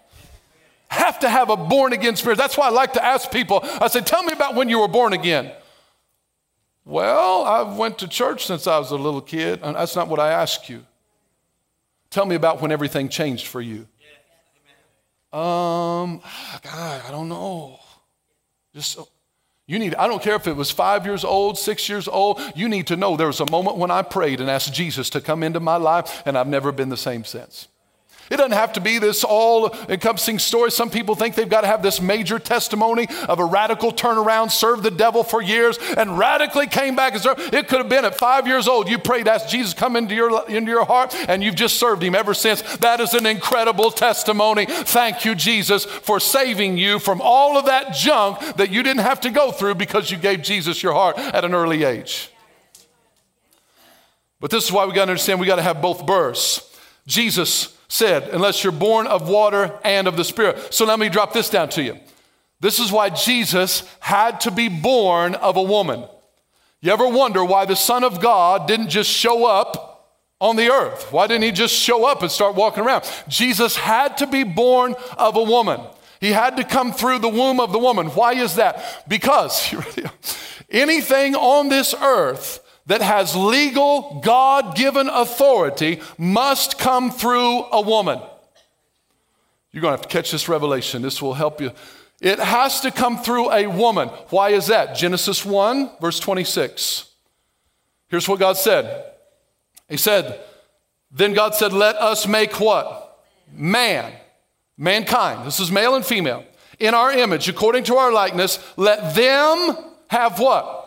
Have 0.87 1.19
to 1.19 1.29
have 1.29 1.49
a 1.49 1.57
born 1.57 1.93
again 1.93 2.15
spirit. 2.15 2.37
That's 2.37 2.57
why 2.57 2.67
I 2.67 2.71
like 2.71 2.93
to 2.93 3.03
ask 3.03 3.31
people. 3.31 3.61
I 3.63 3.87
say, 3.87 4.01
"Tell 4.01 4.23
me 4.23 4.33
about 4.33 4.55
when 4.55 4.67
you 4.67 4.79
were 4.79 4.89
born 4.89 5.13
again." 5.13 5.51
Well, 6.83 7.43
I've 7.43 7.77
went 7.77 7.99
to 7.99 8.07
church 8.07 8.45
since 8.45 8.67
I 8.67 8.77
was 8.79 8.91
a 8.91 8.97
little 8.97 9.21
kid. 9.21 9.59
And 9.63 9.75
that's 9.75 9.95
not 9.95 10.07
what 10.07 10.19
I 10.19 10.31
ask 10.31 10.67
you. 10.67 10.85
Tell 12.09 12.25
me 12.25 12.35
about 12.35 12.61
when 12.61 12.71
everything 12.71 13.07
changed 13.07 13.47
for 13.47 13.61
you. 13.61 13.87
Um, 15.31 16.19
God, 16.61 17.01
I 17.07 17.11
don't 17.11 17.29
know. 17.29 17.79
Just 18.75 18.99
you 19.71 19.79
need, 19.79 19.95
I 19.95 20.07
don't 20.07 20.21
care 20.21 20.35
if 20.35 20.47
it 20.47 20.57
was 20.57 20.69
five 20.69 21.05
years 21.05 21.23
old, 21.23 21.57
six 21.57 21.87
years 21.87 22.09
old, 22.09 22.41
you 22.53 22.67
need 22.67 22.87
to 22.87 22.97
know 22.97 23.15
there 23.15 23.27
was 23.27 23.39
a 23.39 23.49
moment 23.49 23.77
when 23.77 23.89
I 23.89 24.01
prayed 24.01 24.41
and 24.41 24.49
asked 24.49 24.73
Jesus 24.73 25.09
to 25.11 25.21
come 25.21 25.43
into 25.43 25.61
my 25.61 25.77
life, 25.77 26.21
and 26.25 26.37
I've 26.37 26.49
never 26.49 26.73
been 26.73 26.89
the 26.89 26.97
same 26.97 27.23
since. 27.23 27.69
It 28.31 28.37
doesn't 28.37 28.53
have 28.53 28.71
to 28.73 28.81
be 28.81 28.97
this 28.97 29.25
all 29.25 29.75
encompassing 29.89 30.39
story. 30.39 30.71
Some 30.71 30.89
people 30.89 31.15
think 31.15 31.35
they've 31.35 31.49
got 31.49 31.61
to 31.61 31.67
have 31.67 31.83
this 31.83 31.99
major 31.99 32.39
testimony 32.39 33.09
of 33.27 33.39
a 33.39 33.45
radical 33.45 33.91
turnaround, 33.91 34.51
served 34.51 34.83
the 34.83 34.91
devil 34.91 35.23
for 35.23 35.41
years, 35.41 35.77
and 35.97 36.17
radically 36.17 36.65
came 36.67 36.95
back 36.95 37.13
and. 37.13 37.21
It 37.53 37.67
could 37.67 37.79
have 37.79 37.89
been 37.89 38.05
at 38.05 38.17
five 38.17 38.47
years 38.47 38.69
old. 38.69 38.89
You 38.89 38.97
prayed, 38.97 39.27
asked 39.27 39.49
Jesus 39.49 39.73
come 39.73 39.97
into 39.97 40.15
your, 40.15 40.49
into 40.49 40.71
your 40.71 40.85
heart, 40.85 41.13
and 41.27 41.43
you've 41.43 41.55
just 41.55 41.75
served 41.75 42.03
him 42.03 42.15
ever 42.15 42.33
since. 42.33 42.61
That 42.77 43.01
is 43.01 43.13
an 43.13 43.25
incredible 43.25 43.91
testimony. 43.91 44.65
Thank 44.65 45.25
you, 45.25 45.35
Jesus, 45.35 45.83
for 45.83 46.21
saving 46.21 46.77
you 46.77 46.99
from 46.99 47.19
all 47.21 47.57
of 47.57 47.65
that 47.65 47.93
junk 47.93 48.39
that 48.55 48.71
you 48.71 48.81
didn't 48.81 49.01
have 49.01 49.19
to 49.21 49.29
go 49.29 49.51
through 49.51 49.75
because 49.75 50.09
you 50.09 50.17
gave 50.17 50.41
Jesus 50.41 50.81
your 50.81 50.93
heart 50.93 51.17
at 51.17 51.43
an 51.43 51.53
early 51.53 51.83
age. 51.83 52.31
But 54.39 54.51
this 54.51 54.63
is 54.63 54.71
why 54.71 54.85
we 54.85 54.93
got 54.93 55.05
to 55.05 55.11
understand 55.11 55.41
we 55.41 55.47
got 55.47 55.57
to 55.57 55.61
have 55.61 55.81
both 55.81 56.05
births. 56.05 56.67
Jesus 57.07 57.77
said, 57.91 58.29
unless 58.29 58.63
you're 58.63 58.71
born 58.71 59.05
of 59.05 59.27
water 59.27 59.77
and 59.83 60.07
of 60.07 60.15
the 60.15 60.23
Spirit. 60.23 60.73
So 60.73 60.85
let 60.85 60.97
me 60.97 61.09
drop 61.09 61.33
this 61.33 61.49
down 61.49 61.67
to 61.69 61.83
you. 61.83 61.97
This 62.61 62.79
is 62.79 62.89
why 62.89 63.09
Jesus 63.09 63.83
had 63.99 64.39
to 64.41 64.51
be 64.51 64.69
born 64.69 65.35
of 65.35 65.57
a 65.57 65.61
woman. 65.61 66.05
You 66.79 66.93
ever 66.93 67.07
wonder 67.07 67.43
why 67.43 67.65
the 67.65 67.75
Son 67.75 68.05
of 68.05 68.21
God 68.21 68.65
didn't 68.65 68.89
just 68.89 69.09
show 69.09 69.45
up 69.45 70.15
on 70.39 70.55
the 70.55 70.71
earth? 70.71 71.11
Why 71.11 71.27
didn't 71.27 71.43
he 71.43 71.51
just 71.51 71.75
show 71.75 72.05
up 72.05 72.21
and 72.21 72.31
start 72.31 72.55
walking 72.55 72.85
around? 72.85 73.03
Jesus 73.27 73.75
had 73.75 74.17
to 74.19 74.27
be 74.27 74.43
born 74.43 74.95
of 75.17 75.35
a 75.35 75.43
woman. 75.43 75.81
He 76.21 76.31
had 76.31 76.55
to 76.57 76.63
come 76.63 76.93
through 76.93 77.19
the 77.19 77.27
womb 77.27 77.59
of 77.59 77.73
the 77.73 77.79
woman. 77.79 78.07
Why 78.07 78.35
is 78.35 78.55
that? 78.55 79.03
Because 79.09 79.75
anything 80.69 81.35
on 81.35 81.67
this 81.67 81.93
earth 81.93 82.61
that 82.91 83.01
has 83.01 83.37
legal, 83.37 84.19
God 84.21 84.75
given 84.75 85.07
authority 85.07 86.01
must 86.17 86.77
come 86.77 87.09
through 87.09 87.63
a 87.71 87.79
woman. 87.79 88.19
You're 89.71 89.79
going 89.79 89.93
to 89.93 89.97
have 89.97 90.01
to 90.01 90.09
catch 90.09 90.29
this 90.29 90.49
revelation. 90.49 91.01
This 91.01 91.21
will 91.21 91.33
help 91.33 91.61
you. 91.61 91.71
It 92.19 92.37
has 92.37 92.81
to 92.81 92.91
come 92.91 93.17
through 93.17 93.49
a 93.49 93.67
woman. 93.67 94.09
Why 94.29 94.49
is 94.49 94.67
that? 94.67 94.97
Genesis 94.97 95.45
1, 95.45 95.89
verse 96.01 96.19
26. 96.19 97.09
Here's 98.09 98.27
what 98.27 98.39
God 98.39 98.57
said 98.57 99.05
He 99.87 99.95
said, 99.95 100.41
Then 101.13 101.31
God 101.31 101.55
said, 101.55 101.71
Let 101.71 101.95
us 101.95 102.27
make 102.27 102.59
what? 102.59 103.23
Man. 103.53 104.11
Mankind. 104.77 105.47
This 105.47 105.61
is 105.61 105.71
male 105.71 105.95
and 105.95 106.05
female. 106.05 106.43
In 106.77 106.93
our 106.93 107.13
image, 107.13 107.47
according 107.47 107.85
to 107.85 107.95
our 107.95 108.11
likeness, 108.11 108.59
let 108.75 109.15
them 109.15 109.77
have 110.09 110.39
what? 110.39 110.80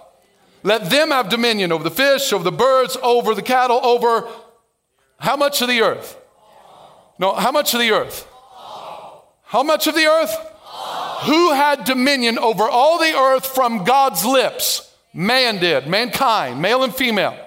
Let 0.64 0.88
them 0.88 1.11
have 1.11 1.29
dominion 1.29 1.72
over 1.72 1.85
the 1.85 1.90
fish, 1.90 2.33
over 2.33 2.42
the 2.42 2.50
birds, 2.50 2.96
over 3.03 3.35
the 3.35 3.42
cattle, 3.42 3.79
over 3.85 4.27
how 5.18 5.37
much 5.37 5.61
of 5.61 5.68
the 5.68 5.83
earth? 5.83 6.16
No, 7.18 7.35
how 7.35 7.53
much 7.53 7.74
of 7.74 7.81
the 7.81 7.92
earth? 7.92 8.27
How 9.44 9.62
much 9.62 9.87
of 9.87 9.94
the 9.94 10.07
earth? 10.07 10.35
Who 11.27 11.53
had 11.53 11.85
dominion 11.85 12.38
over 12.38 12.64
all 12.68 12.98
the 12.98 13.14
earth 13.14 13.46
from 13.46 13.85
God's 13.85 14.24
lips? 14.24 14.90
Man 15.12 15.59
did, 15.59 15.87
mankind, 15.87 16.61
male 16.61 16.83
and 16.83 16.94
female. 16.94 17.38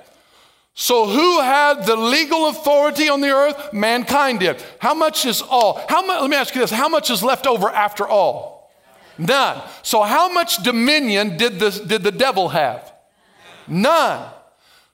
So, 0.76 1.08
who 1.08 1.42
had 1.42 1.88
the 1.88 1.96
legal 1.96 2.50
authority 2.50 3.10
on 3.10 3.22
the 3.22 3.32
earth? 3.32 3.74
Mankind 3.74 4.42
did. 4.42 4.64
How 4.78 4.94
much 4.94 5.26
is 5.26 5.42
all? 5.42 5.84
How 5.90 6.06
let 6.08 6.30
me 6.30 6.38
ask 6.38 6.54
you 6.54 6.62
this 6.62 6.70
how 6.70 6.88
much 6.88 7.10
is 7.10 7.24
left 7.24 7.48
over 7.48 7.68
after 7.68 8.08
all? 8.08 8.72
None. 9.18 9.64
So, 9.82 10.04
how 10.04 10.32
much 10.32 10.62
dominion 10.62 11.36
did 11.36 11.60
the, 11.60 11.72
did 11.72 12.04
the 12.04 12.12
devil 12.12 12.50
have? 12.50 12.94
None. 13.68 14.30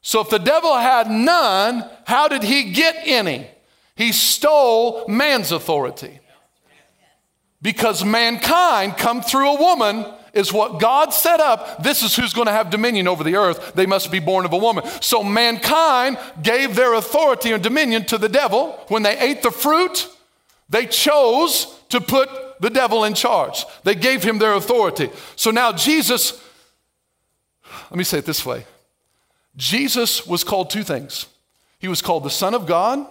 So 0.01 0.21
if 0.21 0.29
the 0.29 0.39
devil 0.39 0.75
had 0.75 1.09
none, 1.09 1.89
how 2.05 2.27
did 2.27 2.43
he 2.43 2.71
get 2.71 2.95
any? 3.05 3.47
He 3.95 4.11
stole 4.11 5.07
man's 5.07 5.51
authority. 5.51 6.19
Because 7.61 8.03
mankind 8.03 8.97
come 8.97 9.21
through 9.21 9.55
a 9.55 9.59
woman 9.59 10.05
is 10.33 10.51
what 10.51 10.79
God 10.79 11.13
set 11.13 11.39
up. 11.39 11.83
This 11.83 12.03
is 12.03 12.15
who's 12.15 12.33
going 12.33 12.47
to 12.47 12.51
have 12.51 12.69
dominion 12.69 13.07
over 13.07 13.23
the 13.23 13.35
earth. 13.35 13.73
They 13.75 13.85
must 13.85 14.11
be 14.11 14.19
born 14.19 14.45
of 14.45 14.51
a 14.51 14.57
woman. 14.57 14.83
So 14.99 15.23
mankind 15.23 16.17
gave 16.41 16.75
their 16.75 16.95
authority 16.95 17.51
and 17.51 17.63
dominion 17.63 18.03
to 18.05 18.17
the 18.17 18.27
devil. 18.27 18.71
When 18.89 19.03
they 19.03 19.17
ate 19.17 19.43
the 19.43 19.51
fruit, 19.51 20.09
they 20.69 20.87
chose 20.87 21.79
to 21.89 22.01
put 22.01 22.29
the 22.59 22.71
devil 22.71 23.03
in 23.03 23.13
charge. 23.13 23.65
They 23.83 23.95
gave 23.95 24.23
him 24.23 24.39
their 24.39 24.53
authority. 24.53 25.09
So 25.35 25.51
now 25.51 25.71
Jesus, 25.71 26.41
let 27.89 27.97
me 27.97 28.03
say 28.03 28.17
it 28.17 28.25
this 28.25 28.45
way 28.45 28.65
Jesus 29.55 30.25
was 30.25 30.43
called 30.43 30.69
two 30.69 30.83
things. 30.83 31.27
He 31.79 31.87
was 31.87 32.01
called 32.01 32.23
the 32.23 32.29
Son 32.29 32.53
of 32.53 32.65
God 32.65 33.05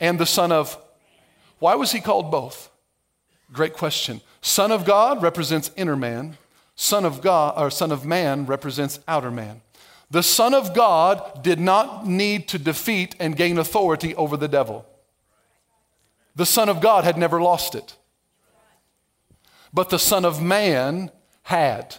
and 0.00 0.18
the 0.18 0.26
Son 0.26 0.52
of. 0.52 0.76
Why 1.58 1.74
was 1.74 1.92
he 1.92 2.00
called 2.00 2.30
both? 2.30 2.70
Great 3.52 3.74
question. 3.74 4.20
Son 4.40 4.70
of 4.70 4.84
God 4.84 5.22
represents 5.22 5.70
inner 5.76 5.96
man. 5.96 6.36
Son 6.76 7.04
of 7.04 7.20
God 7.20 7.54
or 7.60 7.70
Son 7.70 7.90
of 7.90 8.04
Man 8.04 8.46
represents 8.46 9.00
outer 9.08 9.30
man. 9.30 9.62
The 10.10 10.22
Son 10.22 10.54
of 10.54 10.74
God 10.74 11.42
did 11.42 11.58
not 11.58 12.06
need 12.06 12.48
to 12.48 12.58
defeat 12.58 13.14
and 13.18 13.36
gain 13.36 13.58
authority 13.58 14.14
over 14.14 14.36
the 14.36 14.48
devil. 14.48 14.86
The 16.36 16.46
Son 16.46 16.68
of 16.68 16.80
God 16.80 17.04
had 17.04 17.18
never 17.18 17.42
lost 17.42 17.74
it. 17.74 17.96
But 19.72 19.90
the 19.90 19.98
Son 19.98 20.24
of 20.24 20.40
Man 20.40 21.10
had. 21.42 21.96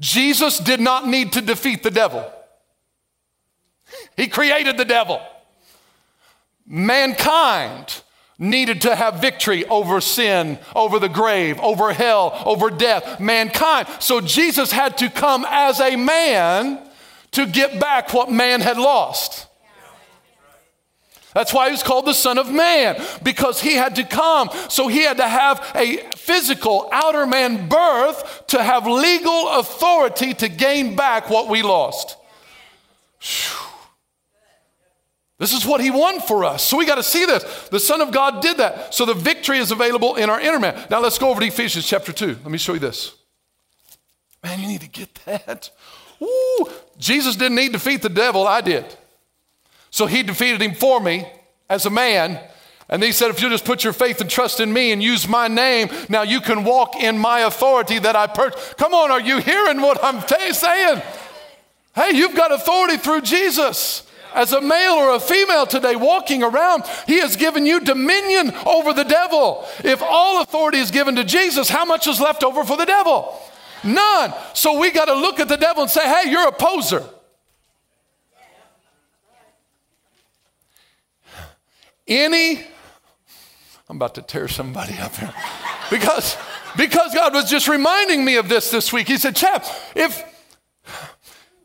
Jesus 0.00 0.58
did 0.58 0.80
not 0.80 1.06
need 1.06 1.32
to 1.32 1.40
defeat 1.40 1.82
the 1.82 1.90
devil. 1.90 2.30
He 4.16 4.28
created 4.28 4.76
the 4.76 4.84
devil. 4.84 5.20
Mankind 6.66 8.02
needed 8.38 8.82
to 8.82 8.94
have 8.94 9.20
victory 9.20 9.64
over 9.66 10.00
sin, 10.00 10.58
over 10.76 10.98
the 10.98 11.08
grave, 11.08 11.58
over 11.60 11.92
hell, 11.92 12.40
over 12.46 12.70
death, 12.70 13.18
mankind. 13.18 13.88
So 13.98 14.20
Jesus 14.20 14.70
had 14.70 14.96
to 14.98 15.10
come 15.10 15.44
as 15.48 15.80
a 15.80 15.96
man 15.96 16.88
to 17.32 17.46
get 17.46 17.80
back 17.80 18.14
what 18.14 18.30
man 18.30 18.60
had 18.60 18.78
lost. 18.78 19.47
That's 21.38 21.54
why 21.54 21.66
he 21.66 21.70
was 21.70 21.84
called 21.84 22.04
the 22.04 22.14
Son 22.14 22.36
of 22.36 22.50
Man, 22.50 23.00
because 23.22 23.60
he 23.60 23.74
had 23.74 23.94
to 23.94 24.02
come. 24.02 24.50
So 24.68 24.88
he 24.88 25.02
had 25.02 25.18
to 25.18 25.28
have 25.28 25.70
a 25.76 25.98
physical 26.16 26.88
outer 26.90 27.26
man 27.26 27.68
birth 27.68 28.48
to 28.48 28.60
have 28.60 28.88
legal 28.88 29.50
authority 29.50 30.34
to 30.34 30.48
gain 30.48 30.96
back 30.96 31.30
what 31.30 31.48
we 31.48 31.62
lost. 31.62 32.16
Whew. 33.20 33.66
This 35.38 35.52
is 35.52 35.64
what 35.64 35.80
he 35.80 35.92
won 35.92 36.20
for 36.20 36.44
us. 36.44 36.64
So 36.64 36.76
we 36.76 36.84
got 36.84 36.96
to 36.96 37.04
see 37.04 37.24
this. 37.24 37.68
The 37.68 37.78
Son 37.78 38.00
of 38.00 38.10
God 38.10 38.42
did 38.42 38.56
that. 38.56 38.92
So 38.92 39.04
the 39.04 39.14
victory 39.14 39.58
is 39.58 39.70
available 39.70 40.16
in 40.16 40.30
our 40.30 40.40
inner 40.40 40.58
man. 40.58 40.88
Now 40.90 40.98
let's 40.98 41.18
go 41.18 41.30
over 41.30 41.40
to 41.40 41.46
Ephesians 41.46 41.86
chapter 41.86 42.12
2. 42.12 42.26
Let 42.42 42.50
me 42.50 42.58
show 42.58 42.72
you 42.72 42.80
this. 42.80 43.14
Man, 44.42 44.58
you 44.58 44.66
need 44.66 44.80
to 44.80 44.88
get 44.88 45.14
that. 45.26 45.70
Ooh, 46.20 46.68
Jesus 46.98 47.36
didn't 47.36 47.54
need 47.54 47.68
to 47.68 47.72
defeat 47.74 48.02
the 48.02 48.08
devil, 48.08 48.44
I 48.44 48.60
did. 48.60 48.84
So 49.90 50.06
he 50.06 50.22
defeated 50.22 50.60
him 50.60 50.74
for 50.74 51.00
me 51.00 51.26
as 51.68 51.86
a 51.86 51.90
man. 51.90 52.40
And 52.88 53.02
he 53.02 53.12
said, 53.12 53.30
if 53.30 53.42
you 53.42 53.50
just 53.50 53.64
put 53.64 53.84
your 53.84 53.92
faith 53.92 54.20
and 54.20 54.30
trust 54.30 54.60
in 54.60 54.72
me 54.72 54.92
and 54.92 55.02
use 55.02 55.28
my 55.28 55.46
name, 55.46 55.90
now 56.08 56.22
you 56.22 56.40
can 56.40 56.64
walk 56.64 56.96
in 56.96 57.18
my 57.18 57.40
authority 57.40 57.98
that 57.98 58.16
I 58.16 58.26
purchased. 58.26 58.78
Come 58.78 58.94
on, 58.94 59.10
are 59.10 59.20
you 59.20 59.38
hearing 59.38 59.80
what 59.82 60.02
I'm 60.02 60.22
t- 60.22 60.52
saying? 60.52 61.02
Hey, 61.94 62.12
you've 62.14 62.34
got 62.34 62.52
authority 62.52 62.96
through 62.96 63.22
Jesus 63.22 64.08
as 64.34 64.52
a 64.52 64.60
male 64.60 64.92
or 64.92 65.14
a 65.14 65.20
female 65.20 65.66
today 65.66 65.96
walking 65.96 66.42
around, 66.42 66.84
He 67.06 67.18
has 67.20 67.36
given 67.36 67.66
you 67.66 67.80
dominion 67.80 68.52
over 68.66 68.92
the 68.92 69.04
devil. 69.04 69.66
If 69.84 70.02
all 70.02 70.42
authority 70.42 70.78
is 70.78 70.90
given 70.90 71.16
to 71.16 71.24
Jesus, 71.24 71.68
how 71.68 71.84
much 71.84 72.06
is 72.06 72.20
left 72.20 72.44
over 72.44 72.64
for 72.64 72.76
the 72.76 72.84
devil? 72.84 73.36
None. 73.82 74.34
So 74.54 74.78
we 74.78 74.90
got 74.90 75.06
to 75.06 75.14
look 75.14 75.40
at 75.40 75.48
the 75.48 75.56
devil 75.56 75.82
and 75.82 75.90
say, 75.90 76.06
hey, 76.06 76.30
you're 76.30 76.48
a 76.48 76.52
poser. 76.52 77.04
Any, 82.08 82.56
I'm 83.88 83.96
about 83.96 84.14
to 84.14 84.22
tear 84.22 84.48
somebody 84.48 84.94
up 84.98 85.14
here 85.14 85.32
because, 85.90 86.36
because 86.76 87.14
God 87.14 87.34
was 87.34 87.50
just 87.50 87.68
reminding 87.68 88.24
me 88.24 88.36
of 88.36 88.48
this 88.48 88.70
this 88.70 88.92
week. 88.92 89.06
He 89.06 89.18
said, 89.18 89.36
Chad, 89.36 89.62
if, 89.94 90.24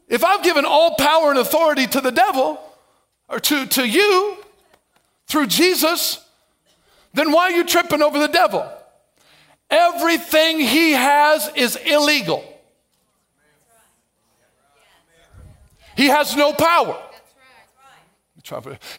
if 0.09 0.23
I've 0.23 0.43
given 0.43 0.65
all 0.65 0.95
power 0.95 1.29
and 1.29 1.39
authority 1.39 1.87
to 1.87 2.01
the 2.01 2.11
devil, 2.11 2.59
or 3.29 3.39
to, 3.39 3.65
to 3.65 3.87
you, 3.87 4.37
through 5.27 5.47
Jesus, 5.47 6.23
then 7.13 7.31
why 7.31 7.51
are 7.51 7.51
you 7.51 7.63
tripping 7.63 8.01
over 8.01 8.19
the 8.19 8.27
devil? 8.27 8.69
Everything 9.69 10.59
he 10.59 10.91
has 10.91 11.49
is 11.55 11.75
illegal. 11.77 12.43
He 15.95 16.07
has 16.07 16.35
no 16.35 16.53
power. 16.53 17.01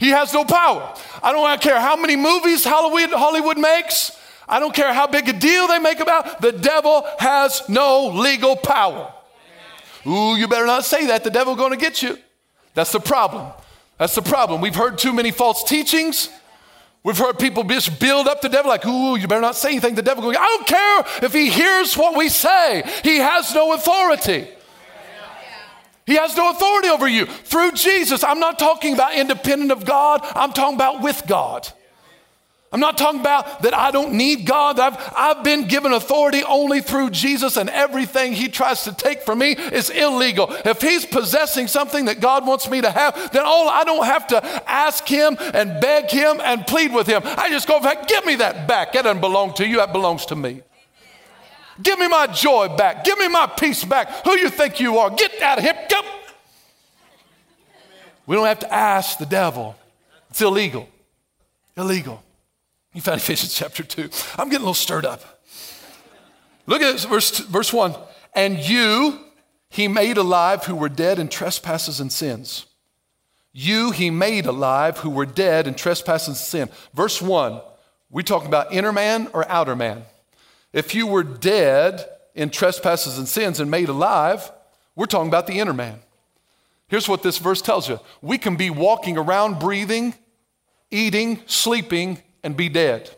He 0.01 0.09
has 0.09 0.33
no 0.33 0.45
power. 0.45 0.95
I 1.23 1.33
don't 1.33 1.61
care 1.61 1.79
how 1.79 1.97
many 1.97 2.17
movies 2.17 2.65
Hollywood 2.65 3.59
makes. 3.59 4.19
I 4.49 4.59
don't 4.59 4.75
care 4.75 4.93
how 4.93 5.07
big 5.07 5.29
a 5.29 5.33
deal 5.33 5.69
they 5.69 5.79
make 5.79 6.01
about. 6.01 6.41
The 6.41 6.53
devil 6.53 7.07
has 7.19 7.63
no 7.69 8.09
legal 8.09 8.57
power. 8.57 9.13
Ooh, 10.07 10.37
you 10.37 10.49
better 10.49 10.67
not 10.67 10.85
say 10.85 11.07
that. 11.07 11.25
The 11.25 11.31
devil's 11.31 11.59
going 11.59 11.73
to 11.73 11.79
get 11.79 12.03
you. 12.03 12.19
That's 12.75 12.93
the 12.93 13.01
problem. 13.01 13.53
That's 13.99 14.15
the 14.15 14.23
problem. 14.23 14.61
We've 14.61 14.75
heard 14.75 14.99
too 14.99 15.13
many 15.13 15.31
false 15.31 15.65
teachings. 15.65 16.29
We've 17.03 17.19
heard 17.19 17.39
people 17.39 17.65
just 17.65 18.01
build 18.01 18.27
up 18.27 18.41
the 18.41 18.49
devil 18.49 18.71
like, 18.71 18.87
ooh, 18.87 19.17
you 19.17 19.29
better 19.29 19.43
not 19.43 19.57
say 19.57 19.71
anything. 19.71 19.95
The 19.95 20.03
devil 20.03 20.23
going, 20.23 20.37
I 20.37 20.47
don't 20.47 20.67
care 20.67 21.05
if 21.23 21.35
he 21.35 21.51
hears 21.51 21.97
what 21.97 22.17
we 22.17 22.31
say. 22.31 22.83
He 23.03 23.19
has 23.19 23.55
no 23.55 23.75
authority. 23.75 24.49
He 26.07 26.17
has 26.17 26.37
no 26.37 26.51
authority 26.51 26.89
over 26.89 27.09
you. 27.09 27.27
Through 27.27 27.73
Jesus, 27.73 28.23
I'm 28.23 28.41
not 28.41 28.59
talking 28.59 28.95
about 28.95 29.15
independent 29.15 29.73
of 29.73 29.85
God. 29.85 30.21
I'm 30.35 30.53
talking 30.53 30.75
about 30.75 31.03
with 31.03 31.23
God. 31.27 31.67
I'm 32.75 32.81
not 32.81 32.99
talking 32.99 33.21
about 33.21 33.63
that 33.63 33.73
I 33.73 33.93
don't 33.93 34.15
need 34.15 34.47
God. 34.47 34.81
I've, 34.81 34.97
I've 35.17 35.45
been 35.45 35.69
given 35.69 35.93
authority 35.93 36.43
only 36.43 36.81
through 36.81 37.11
Jesus, 37.11 37.57
and 37.57 37.71
everything 37.71 38.33
He 38.33 38.49
tries 38.49 38.83
to 38.83 38.93
take 38.93 39.23
from 39.23 39.39
me 39.39 39.53
is 39.53 39.91
illegal. 39.91 40.49
If 40.65 40.83
He's 40.83 41.07
possessing 41.07 41.69
something 41.69 42.07
that 42.07 42.19
God 42.19 42.45
wants 42.45 42.69
me 42.69 42.81
to 42.81 42.91
have, 42.91 43.31
then 43.33 43.45
all 43.47 43.69
I 43.69 43.85
don't 43.85 44.05
have 44.05 44.27
to 44.27 44.45
ask 44.69 45.07
Him 45.07 45.37
and 45.39 45.81
beg 45.81 46.11
Him 46.11 46.41
and 46.43 46.67
plead 46.67 46.93
with 46.93 47.07
Him. 47.07 47.23
I 47.25 47.49
just 47.49 47.69
go 47.69 47.81
give 48.09 48.27
me 48.27 48.35
that 48.37 48.67
back. 48.67 48.93
That 48.95 49.05
doesn't 49.05 49.21
belong 49.21 49.55
to 49.55 49.67
you, 49.67 49.77
that 49.77 49.93
belongs 49.93 50.27
to 50.27 50.37
me. 50.37 50.63
Give 51.83 51.99
me 51.99 52.09
my 52.09 52.27
joy 52.29 52.69
back. 52.77 53.05
Give 53.05 53.19
me 53.19 53.29
my 53.29 53.47
peace 53.47 53.85
back. 53.85 54.25
Who 54.25 54.33
you 54.33 54.49
think 54.49 54.81
you 54.81 54.99
are? 54.99 55.11
Get 55.11 55.41
out 55.43 55.59
of 55.59 55.65
here. 55.65 55.77
Go. 55.91 56.01
We 58.27 58.37
don't 58.37 58.47
have 58.47 58.61
to 58.61 58.73
ask 58.73 59.19
the 59.19 59.27
devil. 59.27 59.77
It's 60.31 60.41
illegal. 60.41 60.89
Illegal. 61.77 62.23
You 62.93 63.01
found 63.01 63.21
Ephesians 63.21 63.55
chapter 63.55 63.83
2. 63.83 64.09
I'm 64.39 64.49
getting 64.49 64.57
a 64.57 64.59
little 64.61 64.75
stirred 64.75 65.05
up. 65.05 65.43
Look 66.67 66.81
at 66.81 66.93
this, 66.93 67.05
verse, 67.05 67.39
verse 67.41 67.73
1. 67.73 67.95
And 68.35 68.59
you 68.59 69.21
he 69.69 69.89
made 69.89 70.17
alive 70.17 70.65
who 70.65 70.77
were 70.77 70.89
dead 70.89 71.19
in 71.19 71.29
trespasses 71.29 71.99
and 71.99 72.13
sins. 72.13 72.67
You 73.53 73.91
he 73.91 74.11
made 74.11 74.47
alive 74.47 74.99
who 74.99 75.11
were 75.11 75.27
dead 75.27 75.67
in 75.67 75.75
trespasses 75.75 76.29
and 76.29 76.37
sin. 76.37 76.69
Verse 76.95 77.21
1, 77.21 77.61
we 78.11 78.23
talking 78.23 78.49
about 78.49 78.73
inner 78.73 78.93
man 78.93 79.29
or 79.33 79.49
outer 79.51 79.75
man? 79.77 80.05
If 80.75 80.93
you 80.93 81.07
were 81.07 81.23
dead 81.23 82.05
in 82.35 82.51
trespasses 82.51 83.17
and 83.17 83.29
sins 83.29 83.61
and 83.61 83.71
made 83.71 83.89
alive, 83.89 84.51
we're 84.97 85.07
talking 85.07 85.29
about 85.29 85.47
the 85.47 85.61
inner 85.61 85.73
man. 85.73 86.01
Here's 86.89 87.09
what 87.09 87.23
this 87.23 87.39
verse 87.39 87.63
tells 87.63 87.89
you 87.89 88.01
we 88.21 88.37
can 88.37 88.57
be 88.57 88.69
walking 88.71 89.17
around, 89.17 89.61
breathing, 89.61 90.15
eating, 90.91 91.41
sleeping, 91.47 92.19
and 92.43 92.57
be 92.57 92.69
dead. 92.69 93.09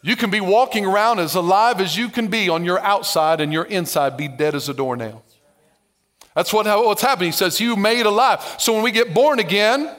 You 0.00 0.16
can 0.16 0.30
be 0.30 0.40
walking 0.40 0.86
around 0.86 1.18
as 1.18 1.34
alive 1.34 1.80
as 1.80 1.96
you 1.96 2.08
can 2.08 2.28
be 2.28 2.48
on 2.48 2.64
your 2.64 2.78
outside, 2.80 3.40
and 3.40 3.52
your 3.52 3.64
inside 3.64 4.16
be 4.16 4.28
dead 4.28 4.54
as 4.54 4.68
a 4.70 4.74
doornail. 4.74 5.22
That's 6.34 6.52
what, 6.52 6.66
what's 6.66 7.02
happening. 7.02 7.28
He 7.28 7.36
says, 7.36 7.60
You 7.60 7.76
made 7.76 8.06
alive. 8.06 8.42
So 8.58 8.72
when 8.72 8.82
we 8.82 8.92
get 8.92 9.12
born 9.12 9.40
again, 9.40 9.94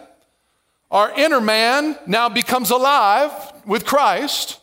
our 0.91 1.11
inner 1.11 1.41
man 1.41 1.97
now 2.07 2.29
becomes 2.29 2.71
alive 2.71 3.31
with 3.65 3.85
Christ, 3.85 4.59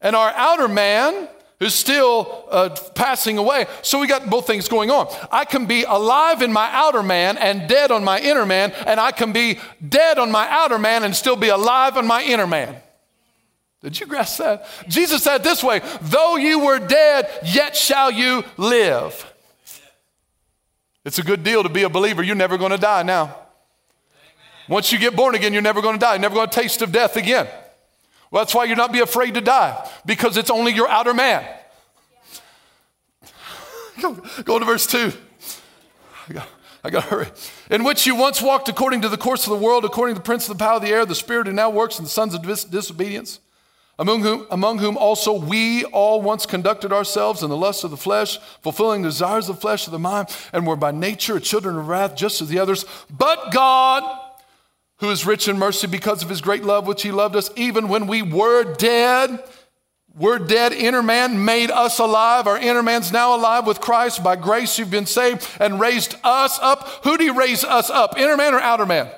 and 0.00 0.16
our 0.16 0.30
outer 0.30 0.68
man 0.68 1.28
who's 1.58 1.74
still 1.74 2.44
uh, 2.50 2.70
passing 2.94 3.36
away. 3.36 3.66
So 3.82 3.98
we 3.98 4.06
got 4.06 4.30
both 4.30 4.46
things 4.46 4.68
going 4.68 4.90
on. 4.90 5.08
I 5.30 5.44
can 5.44 5.66
be 5.66 5.82
alive 5.82 6.40
in 6.40 6.52
my 6.52 6.68
outer 6.72 7.02
man 7.02 7.36
and 7.36 7.68
dead 7.68 7.90
on 7.90 8.04
my 8.04 8.20
inner 8.20 8.46
man, 8.46 8.72
and 8.86 9.00
I 9.00 9.10
can 9.10 9.32
be 9.32 9.58
dead 9.86 10.18
on 10.18 10.30
my 10.30 10.48
outer 10.48 10.78
man 10.78 11.02
and 11.02 11.14
still 11.14 11.36
be 11.36 11.48
alive 11.48 11.96
on 11.96 12.06
my 12.06 12.22
inner 12.22 12.46
man. 12.46 12.76
Did 13.82 13.98
you 14.00 14.06
grasp 14.06 14.38
that? 14.38 14.66
Jesus 14.88 15.22
said 15.22 15.44
this 15.44 15.62
way 15.62 15.82
though 16.02 16.36
you 16.36 16.60
were 16.60 16.78
dead, 16.78 17.28
yet 17.44 17.76
shall 17.76 18.10
you 18.10 18.44
live. 18.56 19.24
It's 21.04 21.18
a 21.18 21.22
good 21.22 21.42
deal 21.42 21.62
to 21.62 21.68
be 21.68 21.84
a 21.84 21.88
believer. 21.88 22.22
You're 22.22 22.36
never 22.36 22.58
going 22.58 22.72
to 22.72 22.78
die 22.78 23.02
now. 23.02 23.36
Once 24.68 24.92
you 24.92 24.98
get 24.98 25.16
born 25.16 25.34
again, 25.34 25.52
you're 25.52 25.62
never 25.62 25.80
going 25.80 25.94
to 25.94 26.00
die, 26.00 26.12
you're 26.14 26.20
never 26.20 26.34
going 26.34 26.48
to 26.48 26.54
taste 26.54 26.82
of 26.82 26.92
death 26.92 27.16
again. 27.16 27.48
Well, 28.30 28.44
that's 28.44 28.54
why 28.54 28.64
you're 28.64 28.76
not 28.76 28.92
be 28.92 29.00
afraid 29.00 29.34
to 29.34 29.40
die, 29.40 29.88
because 30.04 30.36
it's 30.36 30.50
only 30.50 30.72
your 30.72 30.88
outer 30.88 31.14
man. 31.14 31.46
Go, 34.02 34.16
go 34.44 34.58
to 34.60 34.64
verse 34.64 34.86
2. 34.86 35.12
I 36.28 36.32
got, 36.32 36.48
I 36.84 36.90
got 36.90 37.02
to 37.02 37.08
hurry. 37.08 37.26
In 37.68 37.82
which 37.82 38.06
you 38.06 38.14
once 38.14 38.40
walked 38.40 38.68
according 38.68 39.00
to 39.00 39.08
the 39.08 39.16
course 39.16 39.44
of 39.44 39.50
the 39.50 39.64
world, 39.64 39.84
according 39.84 40.14
to 40.14 40.20
the 40.20 40.24
prince 40.24 40.48
of 40.48 40.56
the 40.56 40.64
power 40.64 40.76
of 40.76 40.82
the 40.82 40.90
air, 40.90 41.04
the 41.04 41.16
spirit 41.16 41.48
who 41.48 41.52
now 41.52 41.68
works 41.68 41.98
in 41.98 42.04
the 42.04 42.10
sons 42.10 42.32
of 42.32 42.42
dis- 42.42 42.62
disobedience, 42.64 43.40
among 43.98 44.22
whom, 44.22 44.46
among 44.52 44.78
whom 44.78 44.96
also 44.96 45.32
we 45.32 45.84
all 45.86 46.22
once 46.22 46.46
conducted 46.46 46.92
ourselves 46.92 47.42
in 47.42 47.50
the 47.50 47.56
lust 47.56 47.82
of 47.82 47.90
the 47.90 47.96
flesh, 47.96 48.38
fulfilling 48.62 49.02
the 49.02 49.08
desires 49.08 49.48
of 49.48 49.56
the 49.56 49.60
flesh 49.60 49.86
of 49.86 49.92
the 49.92 49.98
mind, 49.98 50.28
and 50.52 50.64
were 50.64 50.76
by 50.76 50.92
nature 50.92 51.40
children 51.40 51.76
of 51.76 51.88
wrath, 51.88 52.14
just 52.14 52.40
as 52.40 52.48
the 52.48 52.60
others. 52.60 52.84
But 53.10 53.50
God, 53.50 54.27
who 54.98 55.10
is 55.10 55.26
rich 55.26 55.48
in 55.48 55.58
mercy 55.58 55.86
because 55.86 56.22
of 56.22 56.28
his 56.28 56.40
great 56.40 56.64
love 56.64 56.86
which 56.86 57.02
he 57.02 57.12
loved 57.12 57.36
us, 57.36 57.50
even 57.56 57.88
when 57.88 58.06
we 58.06 58.22
were 58.22 58.74
dead, 58.74 59.42
we're 60.16 60.38
dead. 60.38 60.72
Inner 60.72 61.02
man 61.02 61.44
made 61.44 61.70
us 61.70 61.98
alive. 62.00 62.46
Our 62.48 62.58
inner 62.58 62.82
man's 62.82 63.12
now 63.12 63.36
alive 63.36 63.66
with 63.66 63.80
Christ. 63.80 64.24
By 64.24 64.34
grace, 64.34 64.78
you've 64.78 64.90
been 64.90 65.06
saved 65.06 65.48
and 65.60 65.78
raised 65.78 66.16
us 66.24 66.58
up. 66.60 66.88
Who 67.04 67.16
did 67.16 67.24
he 67.24 67.30
raise 67.30 67.62
us 67.62 67.88
up? 67.88 68.18
Inner 68.18 68.36
man 68.36 68.54
or 68.54 68.60
outer 68.60 68.86
man? 68.86 69.08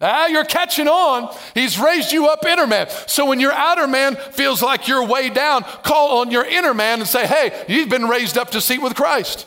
Ah, 0.00 0.26
you're 0.26 0.44
catching 0.44 0.88
on. 0.88 1.32
He's 1.54 1.78
raised 1.78 2.10
you 2.10 2.26
up, 2.28 2.44
inner 2.46 2.66
man. 2.66 2.88
So 3.06 3.26
when 3.26 3.38
your 3.38 3.52
outer 3.52 3.86
man 3.86 4.16
feels 4.16 4.62
like 4.62 4.88
you're 4.88 5.06
way 5.06 5.28
down, 5.28 5.62
call 5.84 6.18
on 6.18 6.30
your 6.30 6.44
inner 6.44 6.72
man 6.72 7.00
and 7.00 7.08
say, 7.08 7.26
hey, 7.26 7.64
you've 7.68 7.90
been 7.90 8.08
raised 8.08 8.38
up 8.38 8.50
to 8.52 8.60
seat 8.60 8.80
with 8.80 8.94
Christ. 8.94 9.46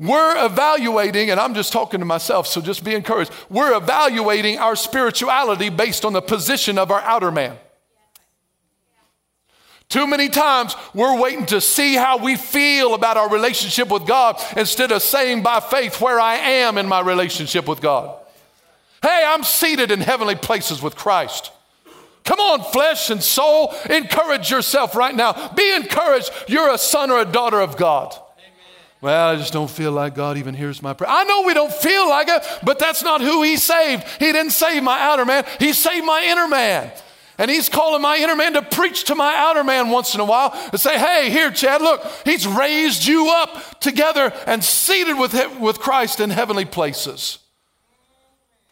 We're 0.00 0.46
evaluating, 0.46 1.30
and 1.30 1.38
I'm 1.38 1.52
just 1.52 1.74
talking 1.74 2.00
to 2.00 2.06
myself, 2.06 2.46
so 2.46 2.62
just 2.62 2.82
be 2.82 2.94
encouraged. 2.94 3.30
We're 3.50 3.76
evaluating 3.76 4.56
our 4.56 4.74
spirituality 4.74 5.68
based 5.68 6.06
on 6.06 6.14
the 6.14 6.22
position 6.22 6.78
of 6.78 6.90
our 6.90 7.02
outer 7.02 7.30
man. 7.30 7.58
Too 9.90 10.06
many 10.06 10.30
times 10.30 10.74
we're 10.94 11.20
waiting 11.20 11.44
to 11.46 11.60
see 11.60 11.96
how 11.96 12.16
we 12.16 12.36
feel 12.36 12.94
about 12.94 13.18
our 13.18 13.28
relationship 13.28 13.90
with 13.90 14.06
God 14.06 14.40
instead 14.56 14.90
of 14.90 15.02
saying 15.02 15.42
by 15.42 15.60
faith 15.60 16.00
where 16.00 16.18
I 16.18 16.36
am 16.36 16.78
in 16.78 16.88
my 16.88 17.00
relationship 17.00 17.68
with 17.68 17.82
God. 17.82 18.16
Hey, 19.02 19.22
I'm 19.26 19.44
seated 19.44 19.90
in 19.90 20.00
heavenly 20.00 20.36
places 20.36 20.80
with 20.80 20.96
Christ. 20.96 21.52
Come 22.24 22.40
on, 22.40 22.62
flesh 22.72 23.10
and 23.10 23.22
soul, 23.22 23.74
encourage 23.90 24.50
yourself 24.50 24.96
right 24.96 25.14
now. 25.14 25.52
Be 25.52 25.74
encouraged. 25.74 26.30
You're 26.48 26.72
a 26.72 26.78
son 26.78 27.10
or 27.10 27.20
a 27.20 27.26
daughter 27.26 27.60
of 27.60 27.76
God. 27.76 28.16
Well, 29.00 29.28
I 29.28 29.36
just 29.36 29.52
don't 29.52 29.70
feel 29.70 29.92
like 29.92 30.14
God 30.14 30.36
even 30.36 30.54
hears 30.54 30.82
my 30.82 30.92
prayer. 30.92 31.10
I 31.10 31.24
know 31.24 31.42
we 31.42 31.54
don't 31.54 31.72
feel 31.72 32.08
like 32.08 32.28
it, 32.28 32.44
but 32.62 32.78
that's 32.78 33.02
not 33.02 33.22
who 33.22 33.42
He 33.42 33.56
saved. 33.56 34.04
He 34.18 34.32
didn't 34.32 34.52
save 34.52 34.82
my 34.82 35.00
outer 35.00 35.24
man, 35.24 35.44
He 35.58 35.72
saved 35.72 36.04
my 36.04 36.22
inner 36.24 36.48
man. 36.48 36.92
And 37.40 37.50
he's 37.50 37.70
calling 37.70 38.02
my 38.02 38.18
inner 38.18 38.36
man 38.36 38.52
to 38.52 38.60
preach 38.60 39.04
to 39.04 39.14
my 39.14 39.34
outer 39.34 39.64
man 39.64 39.88
once 39.88 40.14
in 40.14 40.20
a 40.20 40.26
while 40.26 40.50
and 40.72 40.78
say, 40.78 40.98
hey, 40.98 41.30
here, 41.30 41.50
Chad, 41.50 41.80
look, 41.80 42.04
he's 42.22 42.46
raised 42.46 43.06
you 43.06 43.30
up 43.30 43.80
together 43.80 44.30
and 44.46 44.62
seated 44.62 45.18
with, 45.18 45.32
him, 45.32 45.58
with 45.58 45.78
Christ 45.80 46.20
in 46.20 46.28
heavenly 46.28 46.66
places. 46.66 47.38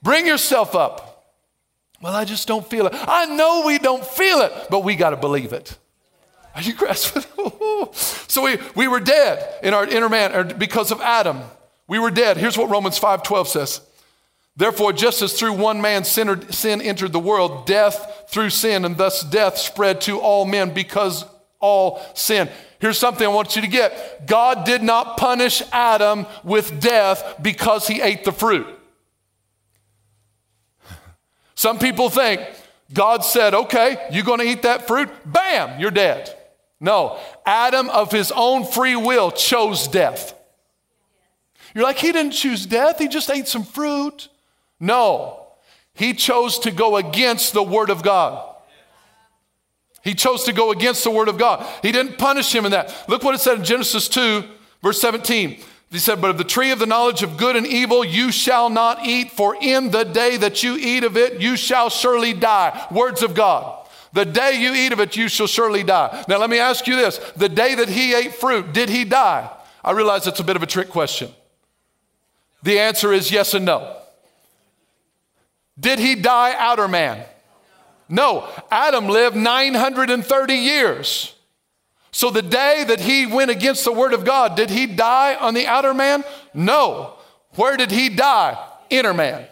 Bring 0.02 0.26
yourself 0.26 0.74
up. 0.74 1.32
Well, 2.02 2.14
I 2.14 2.26
just 2.26 2.46
don't 2.46 2.68
feel 2.68 2.86
it. 2.86 2.92
I 2.94 3.24
know 3.34 3.62
we 3.64 3.78
don't 3.78 4.04
feel 4.04 4.40
it, 4.40 4.52
but 4.68 4.84
we 4.84 4.96
got 4.96 5.10
to 5.10 5.16
believe 5.16 5.54
it. 5.54 5.78
Are 6.58 6.62
you 6.62 6.72
grasping? 6.74 7.22
so 7.92 8.42
we, 8.42 8.58
we 8.74 8.88
were 8.88 9.00
dead 9.00 9.54
in 9.62 9.72
our 9.72 9.86
inner 9.86 10.08
man 10.08 10.34
er, 10.34 10.44
because 10.44 10.90
of 10.90 11.00
Adam. 11.00 11.40
We 11.86 11.98
were 11.98 12.10
dead. 12.10 12.36
Here's 12.36 12.58
what 12.58 12.68
Romans 12.68 12.98
5:12 12.98 13.46
says. 13.46 13.80
Therefore, 14.56 14.92
just 14.92 15.22
as 15.22 15.38
through 15.38 15.52
one 15.52 15.80
man 15.80 16.02
sin 16.02 16.82
entered 16.82 17.12
the 17.12 17.20
world, 17.20 17.64
death 17.64 18.24
through 18.28 18.50
sin, 18.50 18.84
and 18.84 18.96
thus 18.96 19.22
death 19.22 19.56
spread 19.56 20.00
to 20.02 20.18
all 20.18 20.44
men 20.44 20.74
because 20.74 21.24
all 21.60 22.02
sin. 22.14 22.48
Here's 22.80 22.98
something 22.98 23.24
I 23.24 23.30
want 23.30 23.54
you 23.54 23.62
to 23.62 23.68
get 23.68 24.26
God 24.26 24.64
did 24.64 24.82
not 24.82 25.16
punish 25.16 25.62
Adam 25.72 26.26
with 26.42 26.80
death 26.80 27.36
because 27.40 27.86
he 27.86 28.00
ate 28.00 28.24
the 28.24 28.32
fruit. 28.32 28.66
Some 31.54 31.78
people 31.78 32.10
think 32.10 32.40
God 32.92 33.24
said, 33.24 33.54
okay, 33.54 34.08
you're 34.12 34.24
going 34.24 34.40
to 34.40 34.46
eat 34.46 34.62
that 34.62 34.86
fruit, 34.86 35.08
bam, 35.24 35.80
you're 35.80 35.90
dead. 35.90 36.34
No, 36.80 37.18
Adam 37.44 37.88
of 37.90 38.12
his 38.12 38.32
own 38.34 38.64
free 38.64 38.96
will 38.96 39.30
chose 39.30 39.88
death. 39.88 40.34
You're 41.74 41.84
like, 41.84 41.98
he 41.98 42.12
didn't 42.12 42.32
choose 42.32 42.66
death, 42.66 42.98
he 42.98 43.08
just 43.08 43.30
ate 43.30 43.48
some 43.48 43.64
fruit. 43.64 44.28
No, 44.80 45.46
he 45.94 46.14
chose 46.14 46.58
to 46.60 46.70
go 46.70 46.96
against 46.96 47.52
the 47.52 47.62
Word 47.62 47.90
of 47.90 48.02
God. 48.02 48.44
He 50.02 50.14
chose 50.14 50.44
to 50.44 50.52
go 50.52 50.70
against 50.70 51.02
the 51.02 51.10
Word 51.10 51.28
of 51.28 51.38
God. 51.38 51.66
He 51.82 51.92
didn't 51.92 52.18
punish 52.18 52.54
him 52.54 52.64
in 52.64 52.70
that. 52.70 52.94
Look 53.08 53.24
what 53.24 53.34
it 53.34 53.40
said 53.40 53.58
in 53.58 53.64
Genesis 53.64 54.08
2, 54.08 54.44
verse 54.82 55.00
17. 55.00 55.60
He 55.90 55.98
said, 55.98 56.20
But 56.20 56.30
of 56.30 56.38
the 56.38 56.44
tree 56.44 56.70
of 56.70 56.78
the 56.78 56.86
knowledge 56.86 57.22
of 57.22 57.36
good 57.36 57.56
and 57.56 57.66
evil 57.66 58.04
you 58.04 58.30
shall 58.30 58.70
not 58.70 59.04
eat, 59.04 59.32
for 59.32 59.56
in 59.60 59.90
the 59.90 60.04
day 60.04 60.36
that 60.36 60.62
you 60.62 60.76
eat 60.76 61.02
of 61.02 61.16
it, 61.16 61.40
you 61.40 61.56
shall 61.56 61.90
surely 61.90 62.32
die. 62.32 62.86
Words 62.90 63.22
of 63.22 63.34
God. 63.34 63.77
The 64.12 64.24
day 64.24 64.60
you 64.60 64.72
eat 64.74 64.92
of 64.92 65.00
it, 65.00 65.16
you 65.16 65.28
shall 65.28 65.46
surely 65.46 65.82
die. 65.82 66.24
Now, 66.28 66.38
let 66.38 66.50
me 66.50 66.58
ask 66.58 66.86
you 66.86 66.96
this 66.96 67.18
the 67.36 67.48
day 67.48 67.74
that 67.74 67.88
he 67.88 68.14
ate 68.14 68.34
fruit, 68.34 68.72
did 68.72 68.88
he 68.88 69.04
die? 69.04 69.50
I 69.84 69.92
realize 69.92 70.26
it's 70.26 70.40
a 70.40 70.44
bit 70.44 70.56
of 70.56 70.62
a 70.62 70.66
trick 70.66 70.88
question. 70.88 71.30
The 72.62 72.78
answer 72.78 73.12
is 73.12 73.30
yes 73.30 73.54
and 73.54 73.64
no. 73.64 73.96
Did 75.78 75.98
he 75.98 76.14
die 76.14 76.54
outer 76.58 76.88
man? 76.88 77.24
No. 78.08 78.48
Adam 78.70 79.08
lived 79.08 79.36
930 79.36 80.54
years. 80.54 81.34
So 82.10 82.30
the 82.30 82.42
day 82.42 82.84
that 82.88 83.00
he 83.00 83.26
went 83.26 83.50
against 83.50 83.84
the 83.84 83.92
word 83.92 84.12
of 84.12 84.24
God, 84.24 84.56
did 84.56 84.70
he 84.70 84.86
die 84.86 85.36
on 85.36 85.54
the 85.54 85.66
outer 85.66 85.94
man? 85.94 86.24
No. 86.52 87.14
Where 87.54 87.76
did 87.76 87.90
he 87.90 88.08
die? 88.08 88.58
Inner 88.90 89.14
man. 89.14 89.46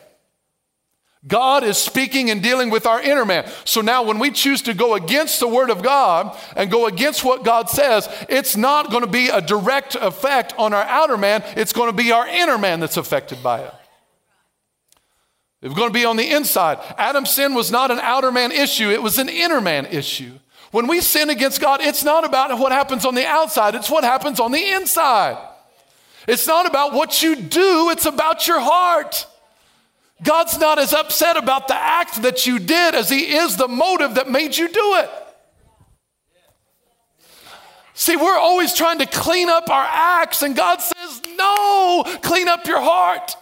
God 1.27 1.65
is 1.65 1.77
speaking 1.77 2.31
and 2.31 2.43
dealing 2.43 2.71
with 2.71 2.87
our 2.87 3.01
inner 3.01 3.25
man. 3.25 3.51
So 3.65 3.81
now, 3.81 4.05
when 4.05 4.19
we 4.19 4.31
choose 4.31 4.63
to 4.63 4.75
go 4.75 4.95
against 4.95 5.41
the 5.41 5.49
Word 5.49 5.71
of 5.71 5.83
God 5.83 6.37
and 6.55 6.71
go 6.71 6.87
against 6.87 7.25
what 7.25 7.43
God 7.43 7.69
says, 7.69 8.09
it's 8.29 8.57
not 8.57 8.91
going 8.91 9.03
to 9.03 9.11
be 9.11 9.29
a 9.29 9.41
direct 9.41 9.97
effect 9.97 10.55
on 10.57 10.73
our 10.73 10.85
outer 10.85 11.17
man, 11.17 11.43
it's 11.57 11.73
going 11.73 11.91
to 11.91 11.97
be 11.97 12.13
our 12.13 12.29
inner 12.29 12.59
man 12.59 12.79
that's 12.79 12.97
affected 12.97 13.43
by 13.43 13.61
it. 13.61 13.75
It's 15.63 15.75
going 15.75 15.89
to 15.89 15.95
be 15.95 16.05
on 16.05 16.17
the 16.17 16.31
inside. 16.31 16.79
Adam's 16.97 17.31
sin 17.31 17.55
was 17.55 17.73
not 17.73 17.91
an 17.91 17.99
outer 17.99 18.31
man 18.31 18.53
issue, 18.53 18.91
it 18.91 19.03
was 19.03 19.19
an 19.19 19.29
inner 19.29 19.61
man 19.61 19.87
issue. 19.87 20.39
When 20.71 20.87
we 20.87 21.01
sin 21.01 21.31
against 21.31 21.61
God, 21.61 21.81
it's 21.81 22.05
not 22.05 22.25
about 22.25 22.57
what 22.59 22.71
happens 22.71 23.05
on 23.05 23.15
the 23.17 23.27
outside, 23.27 23.75
it's 23.75 23.91
what 23.91 24.05
happens 24.05 24.39
on 24.39 24.53
the 24.53 24.65
inside. 24.65 25.39
It's 26.29 26.47
not 26.47 26.67
about 26.67 26.93
what 26.93 27.23
you 27.23 27.35
do, 27.35 27.91
it's 27.91 28.07
about 28.07 28.47
your 28.47 28.61
heart. 28.61 29.27
God's 30.23 30.59
not 30.59 30.79
as 30.79 30.93
upset 30.93 31.37
about 31.37 31.69
the 31.69 31.75
act 31.75 32.23
that 32.23 32.47
you 32.47 32.59
did 32.59 32.95
as 32.95 33.11
He 33.11 33.37
is 33.37 33.57
the 33.57 33.69
motive 33.69 34.15
that 34.15 34.31
made 34.31 34.57
you 34.57 34.69
do 34.69 34.95
it. 34.97 35.11
See, 37.93 38.17
we're 38.17 38.39
always 38.39 38.75
trying 38.75 38.99
to 38.99 39.07
clean 39.07 39.49
up 39.49 39.71
our 39.71 39.87
acts, 39.89 40.43
and 40.43 40.55
God 40.55 40.81
says, 40.81 41.23
No, 41.37 42.05
clean 42.23 42.49
up 42.49 42.67
your 42.67 42.81
heart. 42.81 43.37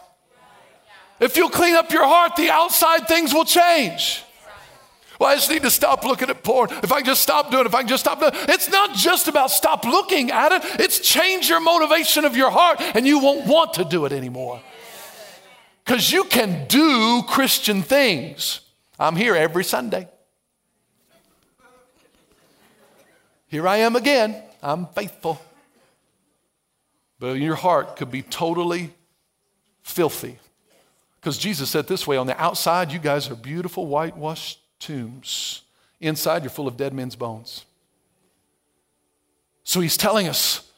If 1.21 1.37
you'll 1.37 1.51
clean 1.51 1.75
up 1.75 1.93
your 1.93 2.07
heart, 2.07 2.37
the 2.37 2.51
outside 2.51 3.07
things 3.07 3.33
will 3.33 3.45
change. 3.45 4.23
Well, 5.19 5.29
I 5.29 5.37
just 5.37 5.49
need 5.49 5.63
to 5.63 5.71
stop 5.71 6.05
looking 6.05 6.29
at 6.29 6.43
porn. 6.43 6.71
If 6.83 6.93
I 6.93 7.03
just 7.03 7.23
stop 7.23 7.51
doing 7.51 7.63
it, 7.63 7.67
if 7.67 7.75
I 7.75 7.85
just 7.85 8.03
stop 8.03 8.19
doing 8.19 8.33
it. 8.35 8.51
It's 8.51 8.69
not 8.69 8.95
just 8.95 9.29
about 9.29 9.51
stop 9.51 9.85
looking 9.85 10.33
at 10.33 10.51
it, 10.51 10.63
it's 10.81 10.99
change 10.99 11.49
your 11.49 11.61
motivation 11.61 12.25
of 12.25 12.37
your 12.37 12.51
heart 12.51 12.81
and 12.81 13.07
you 13.07 13.21
won't 13.21 13.47
want 13.47 13.75
to 13.75 13.85
do 13.85 14.07
it 14.07 14.13
anymore. 14.13 14.61
Because 15.85 16.11
you 16.11 16.25
can 16.25 16.67
do 16.67 17.23
Christian 17.29 17.83
things. 17.83 18.61
I'm 18.99 19.17
here 19.17 19.35
every 19.35 19.65
Sunday. 19.65 20.09
Here 23.49 23.69
I 23.69 23.79
am 23.79 23.97
again. 23.97 24.43
I'm 24.63 24.87
faithful. 24.87 25.41
But 27.19 27.35
your 27.35 27.55
heart 27.55 27.97
could 27.97 28.11
be 28.11 28.23
totally 28.23 28.93
filthy 29.83 30.39
because 31.25 31.39
Jesus 31.39 31.71
said 31.71 31.87
this 31.87 32.07
way 32.07 32.19
on 32.19 32.27
the 32.27 32.39
outside, 32.39 32.93
you 32.93 32.99
guys 32.99 33.31
are 33.31 33.35
beautiful 33.35 33.87
whitewashed 33.87 34.61
tombs. 34.79 35.63
Inside, 35.99 36.43
you're 36.43 36.51
full 36.51 36.69
of 36.69 36.77
dead 36.77 36.93
men's 36.93 37.17
bones. 37.17 37.65
So 39.63 39.81
he's 39.81 39.97
telling 39.97 40.29
us 40.29 40.71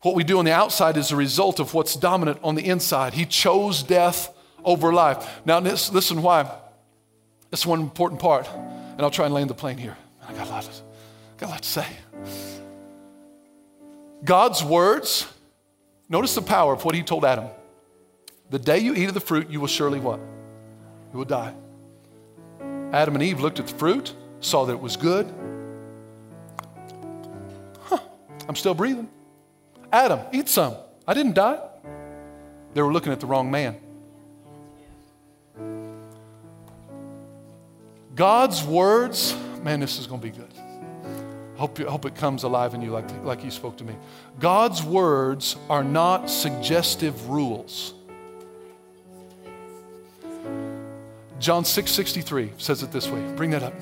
what 0.00 0.16
we 0.16 0.24
do 0.24 0.40
on 0.40 0.44
the 0.44 0.50
outside 0.50 0.96
is 0.96 1.12
a 1.12 1.16
result 1.16 1.60
of 1.60 1.72
what's 1.72 1.94
dominant 1.94 2.40
on 2.42 2.56
the 2.56 2.66
inside. 2.66 3.14
He 3.14 3.24
chose 3.24 3.84
death 3.84 4.36
over 4.64 4.92
life. 4.92 5.40
Now, 5.44 5.58
listen 5.60 6.22
why. 6.22 6.50
That's 7.50 7.66
one 7.66 7.80
important 7.80 8.20
part. 8.20 8.48
And 8.48 9.02
I'll 9.02 9.10
try 9.10 9.26
and 9.26 9.34
land 9.34 9.50
the 9.50 9.54
plane 9.54 9.78
here. 9.78 9.96
I 10.26 10.32
got 10.32 10.46
a 10.46 10.50
lot, 10.50 10.82
got 11.38 11.46
a 11.46 11.50
lot 11.50 11.62
to 11.62 11.68
say. 11.68 11.86
God's 14.24 14.62
words, 14.62 15.26
notice 16.08 16.34
the 16.34 16.42
power 16.42 16.72
of 16.72 16.84
what 16.84 16.94
he 16.94 17.02
told 17.02 17.24
Adam. 17.24 17.46
The 18.50 18.58
day 18.58 18.78
you 18.78 18.94
eat 18.94 19.08
of 19.08 19.14
the 19.14 19.20
fruit, 19.20 19.50
you 19.50 19.60
will 19.60 19.66
surely 19.66 19.98
what? 19.98 20.20
you 21.12 21.18
will 21.18 21.26
die. 21.26 21.54
Adam 22.92 23.14
and 23.14 23.22
Eve 23.22 23.40
looked 23.40 23.60
at 23.60 23.66
the 23.66 23.74
fruit, 23.74 24.14
saw 24.40 24.64
that 24.64 24.72
it 24.72 24.80
was 24.80 24.96
good. 24.96 25.32
Huh, 27.82 27.98
I'm 28.48 28.56
still 28.56 28.74
breathing. 28.74 29.08
Adam, 29.92 30.20
eat 30.32 30.48
some. 30.48 30.74
I 31.06 31.14
didn't 31.14 31.34
die. 31.34 31.60
They 32.74 32.80
were 32.82 32.92
looking 32.92 33.12
at 33.12 33.20
the 33.20 33.26
wrong 33.26 33.50
man. 33.50 33.76
God's 38.14 38.62
words, 38.62 39.34
man, 39.62 39.80
this 39.80 39.98
is 39.98 40.06
going 40.06 40.20
to 40.20 40.26
be 40.26 40.36
good. 40.36 40.52
Hope, 41.56 41.78
hope 41.78 42.04
it 42.06 42.14
comes 42.14 42.42
alive 42.42 42.74
in 42.74 42.82
you 42.82 42.90
like, 42.90 43.08
like 43.24 43.40
He 43.40 43.50
spoke 43.50 43.76
to 43.78 43.84
me. 43.84 43.94
God's 44.38 44.82
words 44.82 45.56
are 45.70 45.84
not 45.84 46.28
suggestive 46.28 47.28
rules. 47.28 47.94
John 51.38 51.64
6 51.64 51.90
63 51.90 52.52
says 52.58 52.82
it 52.82 52.92
this 52.92 53.08
way. 53.08 53.20
Bring 53.34 53.50
that 53.50 53.62
up. 53.62 53.74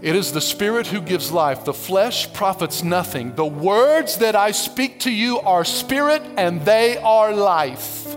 It 0.00 0.16
is 0.16 0.32
the 0.32 0.40
Spirit 0.40 0.86
who 0.88 1.00
gives 1.00 1.30
life. 1.30 1.64
The 1.64 1.72
flesh 1.72 2.32
profits 2.32 2.82
nothing. 2.82 3.34
The 3.36 3.46
words 3.46 4.18
that 4.18 4.34
I 4.34 4.50
speak 4.50 5.00
to 5.00 5.10
you 5.10 5.38
are 5.40 5.64
spirit 5.64 6.22
and 6.36 6.64
they 6.64 6.98
are 6.98 7.32
life. 7.32 8.16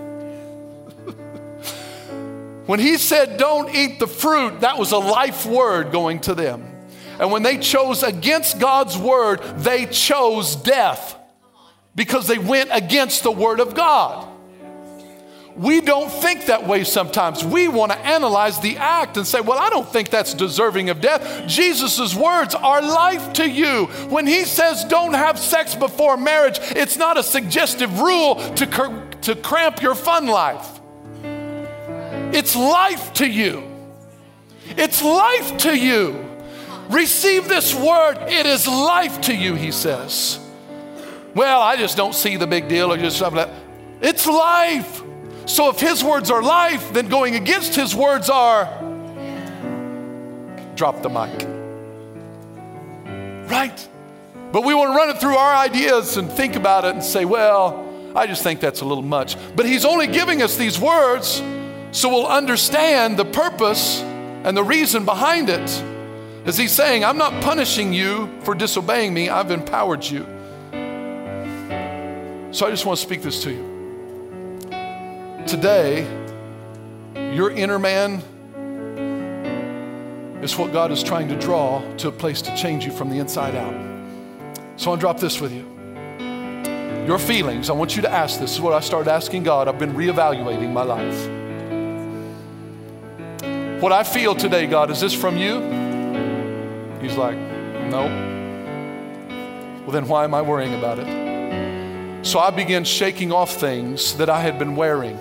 When 2.65 2.79
he 2.79 2.97
said, 2.97 3.37
Don't 3.37 3.73
eat 3.73 3.99
the 3.99 4.07
fruit, 4.07 4.61
that 4.61 4.77
was 4.77 4.91
a 4.91 4.97
life 4.97 5.45
word 5.45 5.91
going 5.91 6.19
to 6.21 6.35
them. 6.35 6.63
And 7.19 7.31
when 7.31 7.43
they 7.43 7.57
chose 7.57 8.03
against 8.03 8.59
God's 8.59 8.97
word, 8.97 9.41
they 9.57 9.85
chose 9.85 10.55
death 10.55 11.17
because 11.95 12.27
they 12.27 12.37
went 12.37 12.69
against 12.73 13.23
the 13.23 13.31
word 13.31 13.59
of 13.59 13.73
God. 13.73 14.31
We 15.55 15.79
don't 15.79 16.11
think 16.11 16.47
that 16.47 16.67
way 16.67 16.83
sometimes. 16.83 17.41
We 17.45 17.69
want 17.69 17.93
to 17.93 17.97
analyze 17.99 18.59
the 18.59 18.75
act 18.75 19.15
and 19.15 19.25
say, 19.25 19.39
well, 19.39 19.57
I 19.57 19.69
don't 19.69 19.87
think 19.87 20.09
that's 20.09 20.33
deserving 20.33 20.89
of 20.89 20.99
death. 20.99 21.47
Jesus' 21.47 22.13
words 22.13 22.53
are 22.55 22.81
life 22.81 23.31
to 23.33 23.49
you. 23.49 23.85
When 24.09 24.27
he 24.27 24.43
says 24.43 24.83
don't 24.83 25.13
have 25.13 25.39
sex 25.39 25.73
before 25.73 26.17
marriage, 26.17 26.59
it's 26.61 26.97
not 26.97 27.17
a 27.17 27.23
suggestive 27.23 28.01
rule 28.01 28.35
to, 28.55 28.67
cr- 28.67 29.19
to 29.21 29.35
cramp 29.35 29.81
your 29.81 29.95
fun 29.95 30.27
life. 30.27 30.74
It's 32.35 32.53
life 32.53 33.13
to 33.13 33.25
you. 33.25 33.63
It's 34.75 35.01
life 35.01 35.55
to 35.59 35.73
you. 35.73 36.25
Receive 36.89 37.47
this 37.47 37.73
word. 37.73 38.17
It 38.27 38.45
is 38.45 38.67
life 38.67 39.21
to 39.21 39.33
you, 39.33 39.55
he 39.55 39.71
says. 39.71 40.37
Well, 41.33 41.61
I 41.61 41.77
just 41.77 41.95
don't 41.95 42.13
see 42.13 42.35
the 42.35 42.45
big 42.45 42.67
deal 42.67 42.91
or 42.91 42.97
just 42.97 43.17
something 43.17 43.37
like 43.37 43.47
that. 43.47 44.09
It's 44.09 44.27
life. 44.27 45.01
So 45.45 45.69
if 45.69 45.79
his 45.79 46.03
words 46.03 46.29
are 46.29 46.43
life, 46.43 46.91
then 46.91 47.07
going 47.07 47.35
against 47.35 47.73
his 47.73 47.95
words 47.95 48.29
are 48.29 48.65
drop 50.75 51.01
the 51.03 51.09
mic. 51.09 51.47
Right? 53.49 53.87
But 54.51 54.65
we 54.65 54.73
want 54.73 54.91
to 54.91 54.97
run 54.97 55.09
it 55.09 55.21
through 55.21 55.37
our 55.37 55.55
ideas 55.55 56.17
and 56.17 56.29
think 56.29 56.57
about 56.57 56.83
it 56.83 56.95
and 56.95 57.03
say, 57.03 57.23
well, 57.23 58.11
I 58.13 58.27
just 58.27 58.43
think 58.43 58.59
that's 58.59 58.81
a 58.81 58.85
little 58.85 59.03
much. 59.03 59.37
But 59.55 59.65
he's 59.65 59.85
only 59.85 60.07
giving 60.07 60.41
us 60.41 60.57
these 60.57 60.77
words 60.77 61.41
so 61.95 62.09
we'll 62.09 62.27
understand 62.27 63.15
the 63.15 63.23
purpose 63.23 64.01
and 64.01 64.57
the 64.57 64.63
reason 64.63 65.05
behind 65.05 65.47
it. 65.47 65.83
As 66.45 66.57
he's 66.57 66.73
saying, 66.73 67.05
I'm 67.05 67.17
not 67.17 67.41
punishing 67.41 67.93
you 67.93 68.29
for 68.41 68.53
disobeying 68.53 69.13
me, 69.13 69.29
I've 69.29 69.49
empowered 69.49 70.03
you. 70.03 70.25
So 72.51 72.67
I 72.67 72.69
just 72.69 72.85
want 72.85 72.99
to 72.99 73.05
speak 73.05 73.21
this 73.21 73.41
to 73.43 73.51
you. 73.51 74.67
Today, 75.47 76.05
your 77.33 77.51
inner 77.51 77.79
man 77.79 78.15
is 80.43 80.57
what 80.57 80.73
God 80.73 80.91
is 80.91 81.01
trying 81.01 81.29
to 81.29 81.39
draw 81.39 81.81
to 81.95 82.09
a 82.09 82.11
place 82.11 82.41
to 82.41 82.53
change 82.57 82.83
you 82.83 82.91
from 82.91 83.09
the 83.09 83.19
inside 83.19 83.55
out. 83.55 83.73
So 84.75 84.91
I'll 84.91 84.97
drop 84.97 85.21
this 85.21 85.39
with 85.39 85.53
you. 85.53 85.63
Your 87.07 87.19
feelings, 87.19 87.69
I 87.69 87.73
want 87.73 87.95
you 87.95 88.01
to 88.01 88.11
ask 88.11 88.37
this. 88.37 88.49
This 88.49 88.57
is 88.57 88.61
what 88.61 88.73
I 88.73 88.81
started 88.81 89.09
asking 89.09 89.43
God. 89.43 89.69
I've 89.69 89.79
been 89.79 89.93
reevaluating 89.93 90.73
my 90.73 90.83
life. 90.83 91.34
What 93.79 93.91
I 93.91 94.03
feel 94.03 94.35
today, 94.35 94.67
God, 94.67 94.89
is 94.89 95.01
this 95.01 95.13
from 95.13 95.37
you? 95.37 95.59
He's 97.01 97.17
like, 97.17 97.37
no. 97.37 98.05
Well, 99.81 99.91
then 99.91 100.07
why 100.07 100.23
am 100.23 100.33
I 100.33 100.41
worrying 100.41 100.73
about 100.73 100.97
it? 100.97 102.25
So 102.25 102.39
I 102.39 102.51
began 102.51 102.85
shaking 102.85 103.33
off 103.33 103.53
things 103.53 104.15
that 104.15 104.29
I 104.29 104.39
had 104.39 104.57
been 104.57 104.77
wearing. 104.77 105.17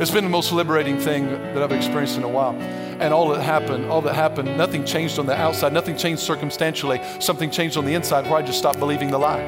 It's 0.00 0.10
been 0.10 0.24
the 0.24 0.30
most 0.30 0.50
liberating 0.50 0.98
thing 0.98 1.28
that 1.28 1.62
I've 1.62 1.70
experienced 1.70 2.16
in 2.16 2.24
a 2.24 2.28
while. 2.28 2.54
And 3.00 3.14
all 3.14 3.28
that 3.28 3.40
happened, 3.40 3.86
all 3.86 4.02
that 4.02 4.14
happened, 4.14 4.58
nothing 4.58 4.84
changed 4.84 5.20
on 5.20 5.26
the 5.26 5.36
outside, 5.36 5.72
nothing 5.72 5.96
changed 5.96 6.20
circumstantially. 6.20 7.00
Something 7.20 7.48
changed 7.48 7.76
on 7.76 7.84
the 7.84 7.94
inside 7.94 8.24
where 8.24 8.34
I 8.34 8.42
just 8.42 8.58
stopped 8.58 8.80
believing 8.80 9.12
the 9.12 9.18
lie. 9.18 9.40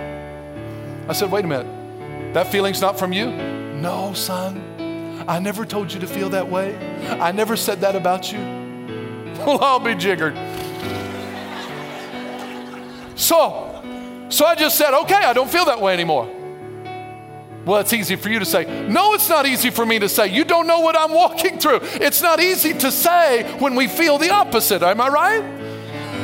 I 1.09 1.13
said, 1.15 1.33
wait 1.33 1.45
a 1.45 1.49
minute, 1.49 2.33
that 2.33 2.47
feeling's 2.47 2.81
not 2.81 2.97
from 2.97 3.13
you? 3.13 3.33
No, 3.33 4.13
son. 4.15 4.76
I 5.29 5.41
never 5.41 5.65
told 5.65 5.93
you 5.93 6.01
to 6.01 6.07
feel 6.07 6.31
that 6.31 6.49
way. 6.49 6.77
I 7.21 7.33
never 7.33 7.57
said 7.57 7.81
that 7.81 7.97
about 7.97 8.33
you. 8.33 8.39
Well, 9.47 9.63
I'll 9.63 9.79
be 9.79 9.95
jiggered. 9.95 10.35
So, 13.17 13.83
so 14.29 14.45
I 14.45 14.55
just 14.57 14.77
said, 14.79 14.99
okay, 15.03 15.15
I 15.15 15.35
don't 15.35 15.51
feel 15.51 15.67
that 15.67 15.81
way 15.81 15.93
anymore. 15.93 16.29
Well, 17.65 17.81
it's 17.81 17.93
easy 17.93 18.17
for 18.17 18.29
you 18.29 18.39
to 18.39 18.45
say. 18.45 18.89
No, 18.89 19.15
it's 19.15 19.29
not 19.29 19.47
easy 19.47 19.71
for 19.71 19.85
me 19.85 19.99
to 19.99 20.09
say. 20.09 20.29
You 20.29 20.45
don't 20.45 20.67
know 20.67 20.81
what 20.81 20.97
I'm 20.97 21.13
walking 21.13 21.59
through. 21.59 21.81
It's 21.83 22.23
not 22.23 22.41
easy 22.41 22.73
to 22.75 22.91
say 22.91 23.45
when 23.59 23.75
we 23.75 23.89
feel 23.89 24.19
the 24.19 24.31
opposite. 24.31 24.83
Am 24.83 25.01
I 25.01 25.09
right? 25.09 25.43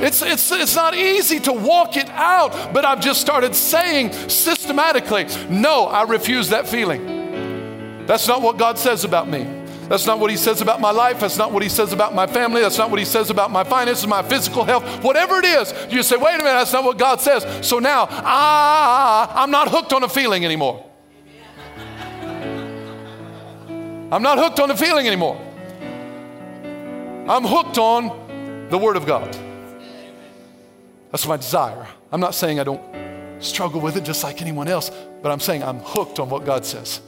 It's, 0.02 0.22
it's, 0.22 0.50
it's 0.50 0.74
not 0.74 0.96
easy 0.96 1.38
to 1.40 1.52
walk 1.52 1.96
it 1.96 2.08
out, 2.10 2.72
but 2.72 2.84
I've 2.84 3.00
just 3.00 3.20
started 3.20 3.54
saying 3.54 4.12
systematically, 4.28 5.26
no, 5.48 5.86
I 5.86 6.04
refuse 6.04 6.48
that 6.48 6.66
feeling. 6.66 7.21
That's 8.12 8.28
not 8.28 8.42
what 8.42 8.58
God 8.58 8.78
says 8.78 9.04
about 9.04 9.26
me. 9.26 9.44
That's 9.88 10.04
not 10.04 10.18
what 10.18 10.30
He 10.30 10.36
says 10.36 10.60
about 10.60 10.82
my 10.82 10.90
life. 10.90 11.20
That's 11.20 11.38
not 11.38 11.50
what 11.50 11.62
He 11.62 11.70
says 11.70 11.94
about 11.94 12.14
my 12.14 12.26
family. 12.26 12.60
That's 12.60 12.76
not 12.76 12.90
what 12.90 12.98
He 12.98 13.06
says 13.06 13.30
about 13.30 13.50
my 13.50 13.64
finances, 13.64 14.06
my 14.06 14.22
physical 14.22 14.64
health, 14.64 15.02
whatever 15.02 15.38
it 15.38 15.46
is. 15.46 15.72
You 15.90 16.02
say, 16.02 16.18
wait 16.18 16.34
a 16.34 16.44
minute, 16.44 16.58
that's 16.58 16.74
not 16.74 16.84
what 16.84 16.98
God 16.98 17.22
says. 17.22 17.66
So 17.66 17.78
now, 17.78 18.06
ah, 18.10 19.42
I'm 19.42 19.50
not 19.50 19.70
hooked 19.70 19.94
on 19.94 20.02
a 20.02 20.10
feeling 20.10 20.44
anymore. 20.44 20.84
I'm 24.12 24.22
not 24.22 24.36
hooked 24.36 24.60
on 24.60 24.70
a 24.70 24.76
feeling 24.76 25.06
anymore. 25.06 25.40
I'm 27.30 27.44
hooked 27.44 27.78
on 27.78 28.68
the 28.68 28.76
Word 28.76 28.98
of 28.98 29.06
God. 29.06 29.34
That's 31.12 31.26
my 31.26 31.38
desire. 31.38 31.86
I'm 32.12 32.20
not 32.20 32.34
saying 32.34 32.60
I 32.60 32.64
don't 32.64 33.42
struggle 33.42 33.80
with 33.80 33.96
it 33.96 34.04
just 34.04 34.22
like 34.22 34.42
anyone 34.42 34.68
else, 34.68 34.90
but 35.22 35.32
I'm 35.32 35.40
saying 35.40 35.62
I'm 35.62 35.78
hooked 35.78 36.18
on 36.18 36.28
what 36.28 36.44
God 36.44 36.66
says. 36.66 37.00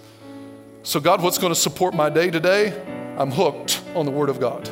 So, 0.87 1.01
God, 1.01 1.23
what's 1.23 1.38
going 1.38 1.53
to 1.53 1.59
support 1.59 1.94
my 1.94 2.11
day 2.11 2.31
today? 2.31 2.68
I'm 3.16 3.31
hooked 3.31 3.83
on 3.94 4.05
the 4.05 4.12
Word 4.12 4.29
of 4.29 4.38
God. 4.38 4.68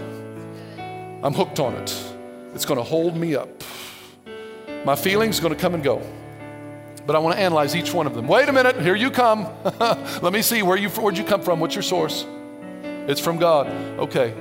I'm 1.23 1.33
hooked 1.33 1.59
on 1.59 1.75
it. 1.75 2.05
It's 2.55 2.67
going 2.67 2.77
to 2.77 2.85
hold 2.85 3.17
me 3.17 3.35
up. 3.35 3.49
My 4.85 4.95
feelings 4.95 5.39
are 5.39 5.43
going 5.43 5.55
to 5.55 5.59
come 5.59 5.73
and 5.73 5.83
go. 5.83 6.03
But 7.07 7.17
I 7.17 7.19
want 7.19 7.37
to 7.37 7.43
analyze 7.43 7.75
each 7.75 7.95
one 7.95 8.07
of 8.07 8.15
them. 8.15 8.29
Wait 8.29 8.47
a 8.47 8.53
minute, 8.53 8.79
here 8.83 8.95
you 8.95 9.11
come. 9.11 9.49
Let 9.81 10.35
me 10.35 10.43
see 10.43 10.63
where 10.63 10.77
you 10.77 10.91
where'd 10.91 11.17
you 11.17 11.25
come 11.25 11.41
from? 11.41 11.61
What's 11.61 11.75
your 11.75 11.83
source? 11.83 12.27
It's 12.83 13.21
from 13.21 13.39
God. 13.39 13.69
Okay, 13.99 14.35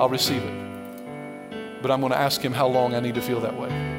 I'll 0.00 0.08
receive 0.08 0.42
it. 0.42 1.80
But 1.80 1.92
I'm 1.92 2.00
going 2.00 2.10
to 2.10 2.18
ask 2.18 2.40
him 2.40 2.52
how 2.52 2.66
long 2.66 2.96
I 2.96 3.00
need 3.00 3.14
to 3.14 3.22
feel 3.22 3.40
that 3.42 3.56
way. 3.56 3.97